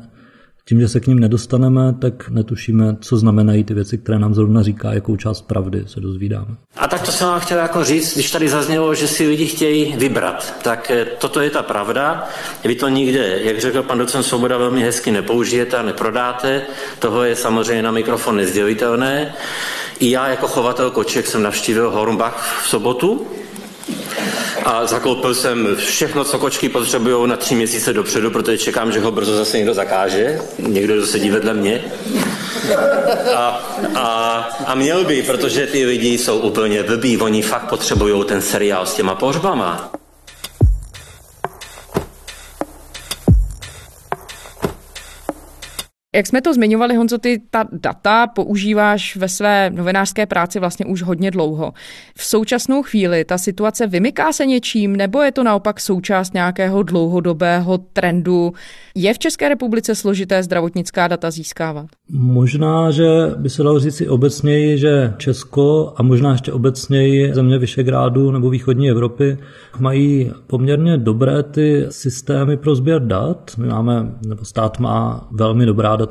tím, 0.68 0.81
že 0.81 0.88
se 0.88 1.00
k 1.00 1.07
ním 1.07 1.18
nedostaneme, 1.18 1.94
tak 1.98 2.29
netušíme, 2.29 2.96
co 3.00 3.16
znamenají 3.16 3.64
ty 3.64 3.74
věci, 3.74 3.98
které 3.98 4.18
nám 4.18 4.35
zrovna 4.35 4.62
říká, 4.62 4.92
jakou 4.92 5.16
část 5.16 5.42
pravdy 5.42 5.85
se 5.87 6.00
dozvídáme. 6.00 6.57
A 6.77 6.88
tak 6.88 7.03
to 7.03 7.12
jsem 7.12 7.29
vám 7.29 7.40
chtěl 7.40 7.59
jako 7.59 7.85
říct, 7.85 8.14
když 8.14 8.31
tady 8.31 8.48
zaznělo, 8.48 8.94
že 8.94 9.09
si 9.09 9.27
lidi 9.27 9.46
chtějí 9.46 9.96
vybrat, 9.96 10.55
tak 10.62 10.90
eh, 10.90 11.07
toto 11.18 11.40
je 11.40 11.50
ta 11.50 11.62
pravda. 11.62 12.29
Vy 12.64 12.74
to 12.74 12.88
nikde, 12.88 13.40
jak 13.42 13.61
řekl 13.61 13.83
pan 13.83 13.98
docent 13.98 14.22
Svoboda, 14.22 14.59
velmi 14.59 14.83
hezky 14.83 15.11
nepoužijete 15.11 15.77
a 15.77 15.83
neprodáte. 15.83 16.62
Toho 16.98 17.24
je 17.24 17.37
samozřejmě 17.37 17.83
na 17.83 17.90
mikrofon 17.90 18.37
nezdělitelné. 18.37 19.35
I 19.98 20.11
já 20.11 20.29
jako 20.29 20.48
chovatel 20.48 20.90
koček 20.90 21.27
jsem 21.27 21.42
navštívil 21.42 21.90
Hornbach 21.90 22.62
v 22.64 22.68
sobotu 22.68 23.27
a 24.64 24.87
zakoupil 24.87 25.35
jsem 25.35 25.77
všechno, 25.77 26.24
co 26.24 26.38
kočky 26.38 26.68
potřebují 26.68 27.29
na 27.29 27.37
tři 27.37 27.55
měsíce 27.55 27.92
dopředu, 27.92 28.31
protože 28.31 28.59
čekám, 28.59 28.92
že 28.92 29.00
ho 29.00 29.11
brzo 29.11 29.37
zase 29.37 29.57
někdo 29.57 29.74
zakáže, 29.74 30.40
někdo, 30.59 30.94
kdo 30.94 31.07
sedí 31.07 31.31
vedle 31.31 31.55
mě. 31.55 31.85
A, 33.35 33.70
a, 33.94 34.05
a 34.66 34.74
měl 34.74 35.05
by, 35.05 35.22
protože 35.22 35.66
ty 35.66 35.87
lidi 35.87 36.18
jsou 36.18 36.38
úplně 36.38 36.83
blbí, 36.83 37.18
oni 37.18 37.42
fakt 37.42 37.68
potřebují 37.68 38.24
ten 38.24 38.42
seriál 38.42 38.87
s 38.87 38.94
těma 38.94 39.14
pohřbama. 39.14 39.90
Jak 46.14 46.27
jsme 46.27 46.42
to 46.42 46.55
zmiňovali, 46.55 46.96
Honzo, 46.96 47.18
ty 47.18 47.42
ta 47.50 47.64
data 47.72 48.27
používáš 48.27 49.16
ve 49.16 49.29
své 49.29 49.70
novinářské 49.70 50.27
práci 50.27 50.61
vlastně 50.61 50.87
už 50.87 51.03
hodně 51.03 51.31
dlouho. 51.31 51.72
V 52.16 52.24
současnou 52.24 52.83
chvíli 52.83 53.24
ta 53.24 53.38
situace 53.38 53.87
vymyká 53.87 54.33
se 54.33 54.46
něčím, 54.46 54.96
nebo 54.96 55.22
je 55.22 55.33
to 55.33 55.42
naopak 55.42 55.81
součást 55.81 56.35
nějakého 56.35 56.83
dlouhodobého 56.83 57.79
trendu? 57.79 58.53
Je 58.94 59.14
v 59.14 59.18
České 59.18 59.48
republice 59.48 59.94
složité 59.94 60.42
zdravotnická 60.42 61.09
data 61.09 61.31
získávat? 61.31 61.87
Možná, 62.11 62.90
že 62.90 63.05
by 63.37 63.50
se 63.50 63.62
dalo 63.62 63.81
říct 63.81 63.96
si 63.96 64.09
obecněji, 64.09 64.79
že 64.79 65.14
Česko 65.18 65.92
a 65.96 66.03
možná 66.03 66.33
ještě 66.33 66.53
obecněji 66.53 67.35
země 67.35 67.59
Vyšegrádu 67.59 68.31
nebo 68.31 68.50
východní 68.50 68.90
Evropy 68.90 69.38
mají 69.79 70.33
poměrně 70.46 70.98
dobré 70.98 71.42
ty 71.42 71.87
systémy 71.88 72.57
pro 72.57 72.74
sběr 72.74 73.07
dat. 73.07 73.50
My 73.59 73.66
máme, 73.66 74.14
nebo 74.27 74.44
stát 74.44 74.79
má 74.79 75.29
velmi 75.33 75.66
dobrá 75.66 75.96
data 75.96 76.03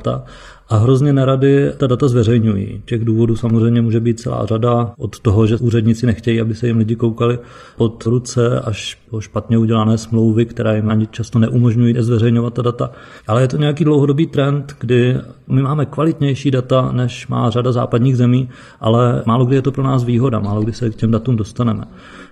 a 0.68 0.76
hrozně 0.76 1.12
nerady 1.12 1.72
ta 1.76 1.86
data 1.86 2.08
zveřejňují. 2.08 2.82
Těch 2.84 3.04
důvodů 3.04 3.36
samozřejmě 3.36 3.82
může 3.82 4.00
být 4.00 4.20
celá 4.20 4.46
řada 4.46 4.92
od 4.98 5.20
toho, 5.20 5.46
že 5.46 5.56
úředníci 5.56 6.06
nechtějí, 6.06 6.40
aby 6.40 6.54
se 6.54 6.66
jim 6.66 6.76
lidi 6.76 6.96
koukali 6.96 7.38
pod 7.76 8.06
ruce, 8.06 8.60
až 8.60 8.98
po 9.10 9.20
špatně 9.20 9.58
udělané 9.58 9.98
smlouvy, 9.98 10.46
které 10.46 10.76
jim 10.76 10.90
ani 10.90 11.06
často 11.06 11.38
neumožňují 11.38 11.94
zveřejňovat 11.98 12.54
ta 12.54 12.62
data. 12.62 12.90
Ale 13.26 13.42
je 13.42 13.48
to 13.48 13.56
nějaký 13.56 13.84
dlouhodobý 13.84 14.26
trend, 14.26 14.76
kdy 14.80 15.16
my 15.48 15.62
máme 15.62 15.86
kvalitnější 15.86 16.50
data, 16.50 16.92
než 16.92 17.28
má 17.28 17.50
řada 17.50 17.72
západních 17.72 18.16
zemí, 18.16 18.48
ale 18.80 19.22
málo 19.26 19.44
kdy 19.44 19.56
je 19.56 19.62
to 19.62 19.72
pro 19.72 19.82
nás 19.82 20.04
výhoda, 20.04 20.40
málo 20.40 20.62
kdy 20.62 20.72
se 20.72 20.90
k 20.90 20.96
těm 20.96 21.10
datům 21.10 21.36
dostaneme. 21.36 21.84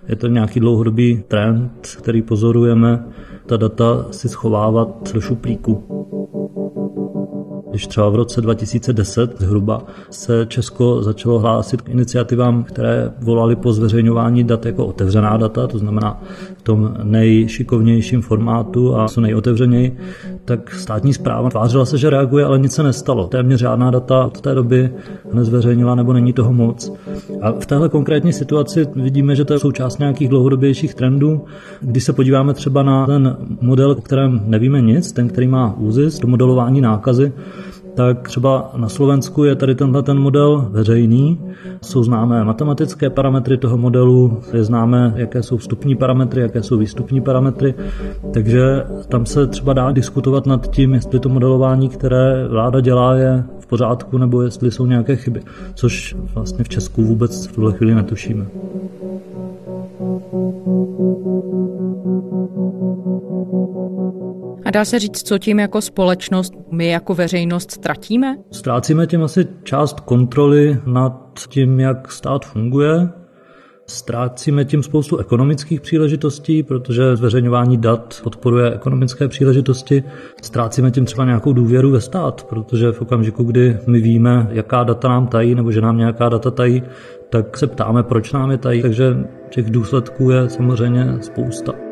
Je 0.08 0.16
to 0.16 0.26
nějaký 0.26 0.60
dlouhodobý 0.60 1.22
trend, 1.28 1.96
který 1.98 2.22
pozorujeme, 2.22 3.04
ta 3.46 3.56
data 3.56 4.06
si 4.10 4.28
schovávat 4.28 5.12
do 5.14 5.20
šuplíku. 5.20 6.21
Když 7.72 7.86
třeba 7.86 8.08
v 8.08 8.14
roce 8.14 8.40
2010 8.40 9.40
zhruba 9.40 9.82
se 10.10 10.46
Česko 10.46 11.02
začalo 11.02 11.38
hlásit 11.38 11.82
k 11.82 11.88
iniciativám, 11.88 12.64
které 12.64 13.12
volaly 13.20 13.56
po 13.56 13.72
zveřejňování 13.72 14.44
dat 14.44 14.66
jako 14.66 14.86
otevřená 14.86 15.36
data, 15.36 15.66
to 15.66 15.78
znamená 15.78 16.22
tom 16.62 16.94
nejšikovnějším 17.02 18.22
formátu 18.22 18.96
a 18.96 19.08
co 19.08 19.20
nejotevřeněji, 19.20 19.96
tak 20.44 20.74
státní 20.74 21.14
zpráva 21.14 21.50
tvářila 21.50 21.84
se, 21.84 21.98
že 21.98 22.10
reaguje, 22.10 22.44
ale 22.44 22.58
nic 22.58 22.72
se 22.72 22.82
nestalo. 22.82 23.26
Téměř 23.26 23.60
žádná 23.60 23.90
data 23.90 24.26
od 24.26 24.40
té 24.40 24.54
doby 24.54 24.90
nezveřejnila 25.32 25.94
nebo 25.94 26.12
není 26.12 26.32
toho 26.32 26.52
moc. 26.52 26.92
A 27.40 27.52
v 27.52 27.66
téhle 27.66 27.88
konkrétní 27.88 28.32
situaci 28.32 28.86
vidíme, 28.96 29.36
že 29.36 29.44
to 29.44 29.52
je 29.52 29.58
součást 29.58 29.98
nějakých 29.98 30.28
dlouhodobějších 30.28 30.94
trendů. 30.94 31.44
Když 31.80 32.04
se 32.04 32.12
podíváme 32.12 32.54
třeba 32.54 32.82
na 32.82 33.06
ten 33.06 33.36
model, 33.60 33.90
o 33.90 33.94
kterém 33.94 34.42
nevíme 34.46 34.80
nic, 34.80 35.12
ten, 35.12 35.28
který 35.28 35.48
má 35.48 35.76
ÚZIS, 35.78 36.18
to 36.18 36.26
modelování 36.26 36.80
nákazy, 36.80 37.32
tak 37.94 38.28
třeba 38.28 38.70
na 38.76 38.88
Slovensku 38.88 39.44
je 39.44 39.54
tady 39.54 39.74
tenhle 39.74 40.02
ten 40.02 40.18
model 40.18 40.68
veřejný. 40.70 41.40
Jsou 41.82 42.02
známé 42.02 42.44
matematické 42.44 43.10
parametry 43.10 43.56
toho 43.56 43.78
modelu, 43.78 44.40
je 44.52 44.64
známé, 44.64 45.12
jaké 45.16 45.42
jsou 45.42 45.56
vstupní 45.56 45.96
parametry, 45.96 46.42
jaké 46.42 46.62
jsou 46.62 46.78
výstupní 46.78 47.20
parametry, 47.20 47.74
takže 48.32 48.84
tam 49.08 49.26
se 49.26 49.46
třeba 49.46 49.72
dá 49.72 49.92
diskutovat 49.92 50.46
nad 50.46 50.70
tím, 50.70 50.94
jestli 50.94 51.20
to 51.20 51.28
modelování, 51.28 51.88
které 51.88 52.48
vláda 52.48 52.80
dělá, 52.80 53.14
je 53.14 53.44
v 53.58 53.66
pořádku, 53.66 54.18
nebo 54.18 54.42
jestli 54.42 54.70
jsou 54.70 54.86
nějaké 54.86 55.16
chyby, 55.16 55.40
což 55.74 56.16
vlastně 56.34 56.64
v 56.64 56.68
Česku 56.68 57.02
vůbec 57.02 57.46
v 57.46 57.54
tuhle 57.54 57.72
chvíli 57.72 57.94
netušíme. 57.94 58.46
Dá 64.72 64.84
se 64.84 64.98
říct, 64.98 65.22
co 65.22 65.38
tím 65.38 65.58
jako 65.58 65.80
společnost, 65.80 66.54
my 66.70 66.88
jako 66.88 67.14
veřejnost 67.14 67.70
ztratíme? 67.70 68.36
Ztrácíme 68.50 69.06
tím 69.06 69.22
asi 69.22 69.46
část 69.62 70.00
kontroly 70.00 70.78
nad 70.86 71.40
tím, 71.48 71.80
jak 71.80 72.12
stát 72.12 72.44
funguje. 72.44 73.08
Ztrácíme 73.86 74.64
tím 74.64 74.82
spoustu 74.82 75.16
ekonomických 75.16 75.80
příležitostí, 75.80 76.62
protože 76.62 77.16
zveřejňování 77.16 77.76
dat 77.76 78.20
podporuje 78.22 78.74
ekonomické 78.74 79.28
příležitosti. 79.28 80.04
Ztrácíme 80.42 80.90
tím 80.90 81.04
třeba 81.04 81.24
nějakou 81.24 81.52
důvěru 81.52 81.90
ve 81.90 82.00
stát, 82.00 82.44
protože 82.44 82.92
v 82.92 83.02
okamžiku, 83.02 83.44
kdy 83.44 83.78
my 83.86 84.00
víme, 84.00 84.48
jaká 84.50 84.84
data 84.84 85.08
nám 85.08 85.26
tají, 85.26 85.54
nebo 85.54 85.72
že 85.72 85.80
nám 85.80 85.96
nějaká 85.96 86.28
data 86.28 86.50
tají, 86.50 86.82
tak 87.30 87.58
se 87.58 87.66
ptáme, 87.66 88.02
proč 88.02 88.32
nám 88.32 88.50
je 88.50 88.58
tají. 88.58 88.82
Takže 88.82 89.16
těch 89.50 89.70
důsledků 89.70 90.30
je 90.30 90.48
samozřejmě 90.48 91.06
spousta. 91.20 91.91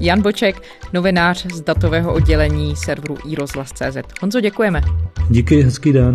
Jan 0.00 0.22
Boček, 0.22 0.62
novinář 0.92 1.46
z 1.54 1.60
datového 1.60 2.14
oddělení 2.14 2.76
serveru 2.76 3.16
iRozhlas.cz. 3.24 3.96
Honzo, 4.20 4.40
děkujeme. 4.40 4.80
Díky, 5.30 5.62
hezký 5.62 5.92
den. 5.92 6.14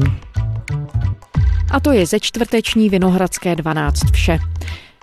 A 1.72 1.80
to 1.80 1.92
je 1.92 2.06
ze 2.06 2.20
čtvrteční 2.20 2.90
Vinohradské 2.90 3.56
12 3.56 4.12
vše. 4.12 4.40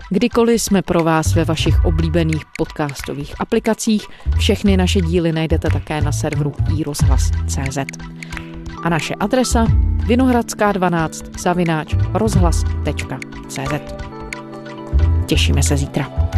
Kdykoliv 0.09 0.61
jsme 0.61 0.81
pro 0.81 1.03
vás 1.03 1.35
ve 1.35 1.45
vašich 1.45 1.85
oblíbených 1.85 2.41
podcastových 2.57 3.41
aplikacích, 3.41 4.07
všechny 4.37 4.77
naše 4.77 5.01
díly 5.01 5.31
najdete 5.31 5.69
také 5.69 6.01
na 6.01 6.11
serveru 6.11 6.53
iRozhlas.cz. 6.77 7.77
A 8.83 8.89
naše 8.89 9.15
adresa 9.15 9.65
vinohradská 10.07 10.71
12 10.71 11.39
zavináč 11.39 11.95
rozhlas.cz. 12.13 13.93
Těšíme 15.25 15.63
se 15.63 15.77
zítra. 15.77 16.31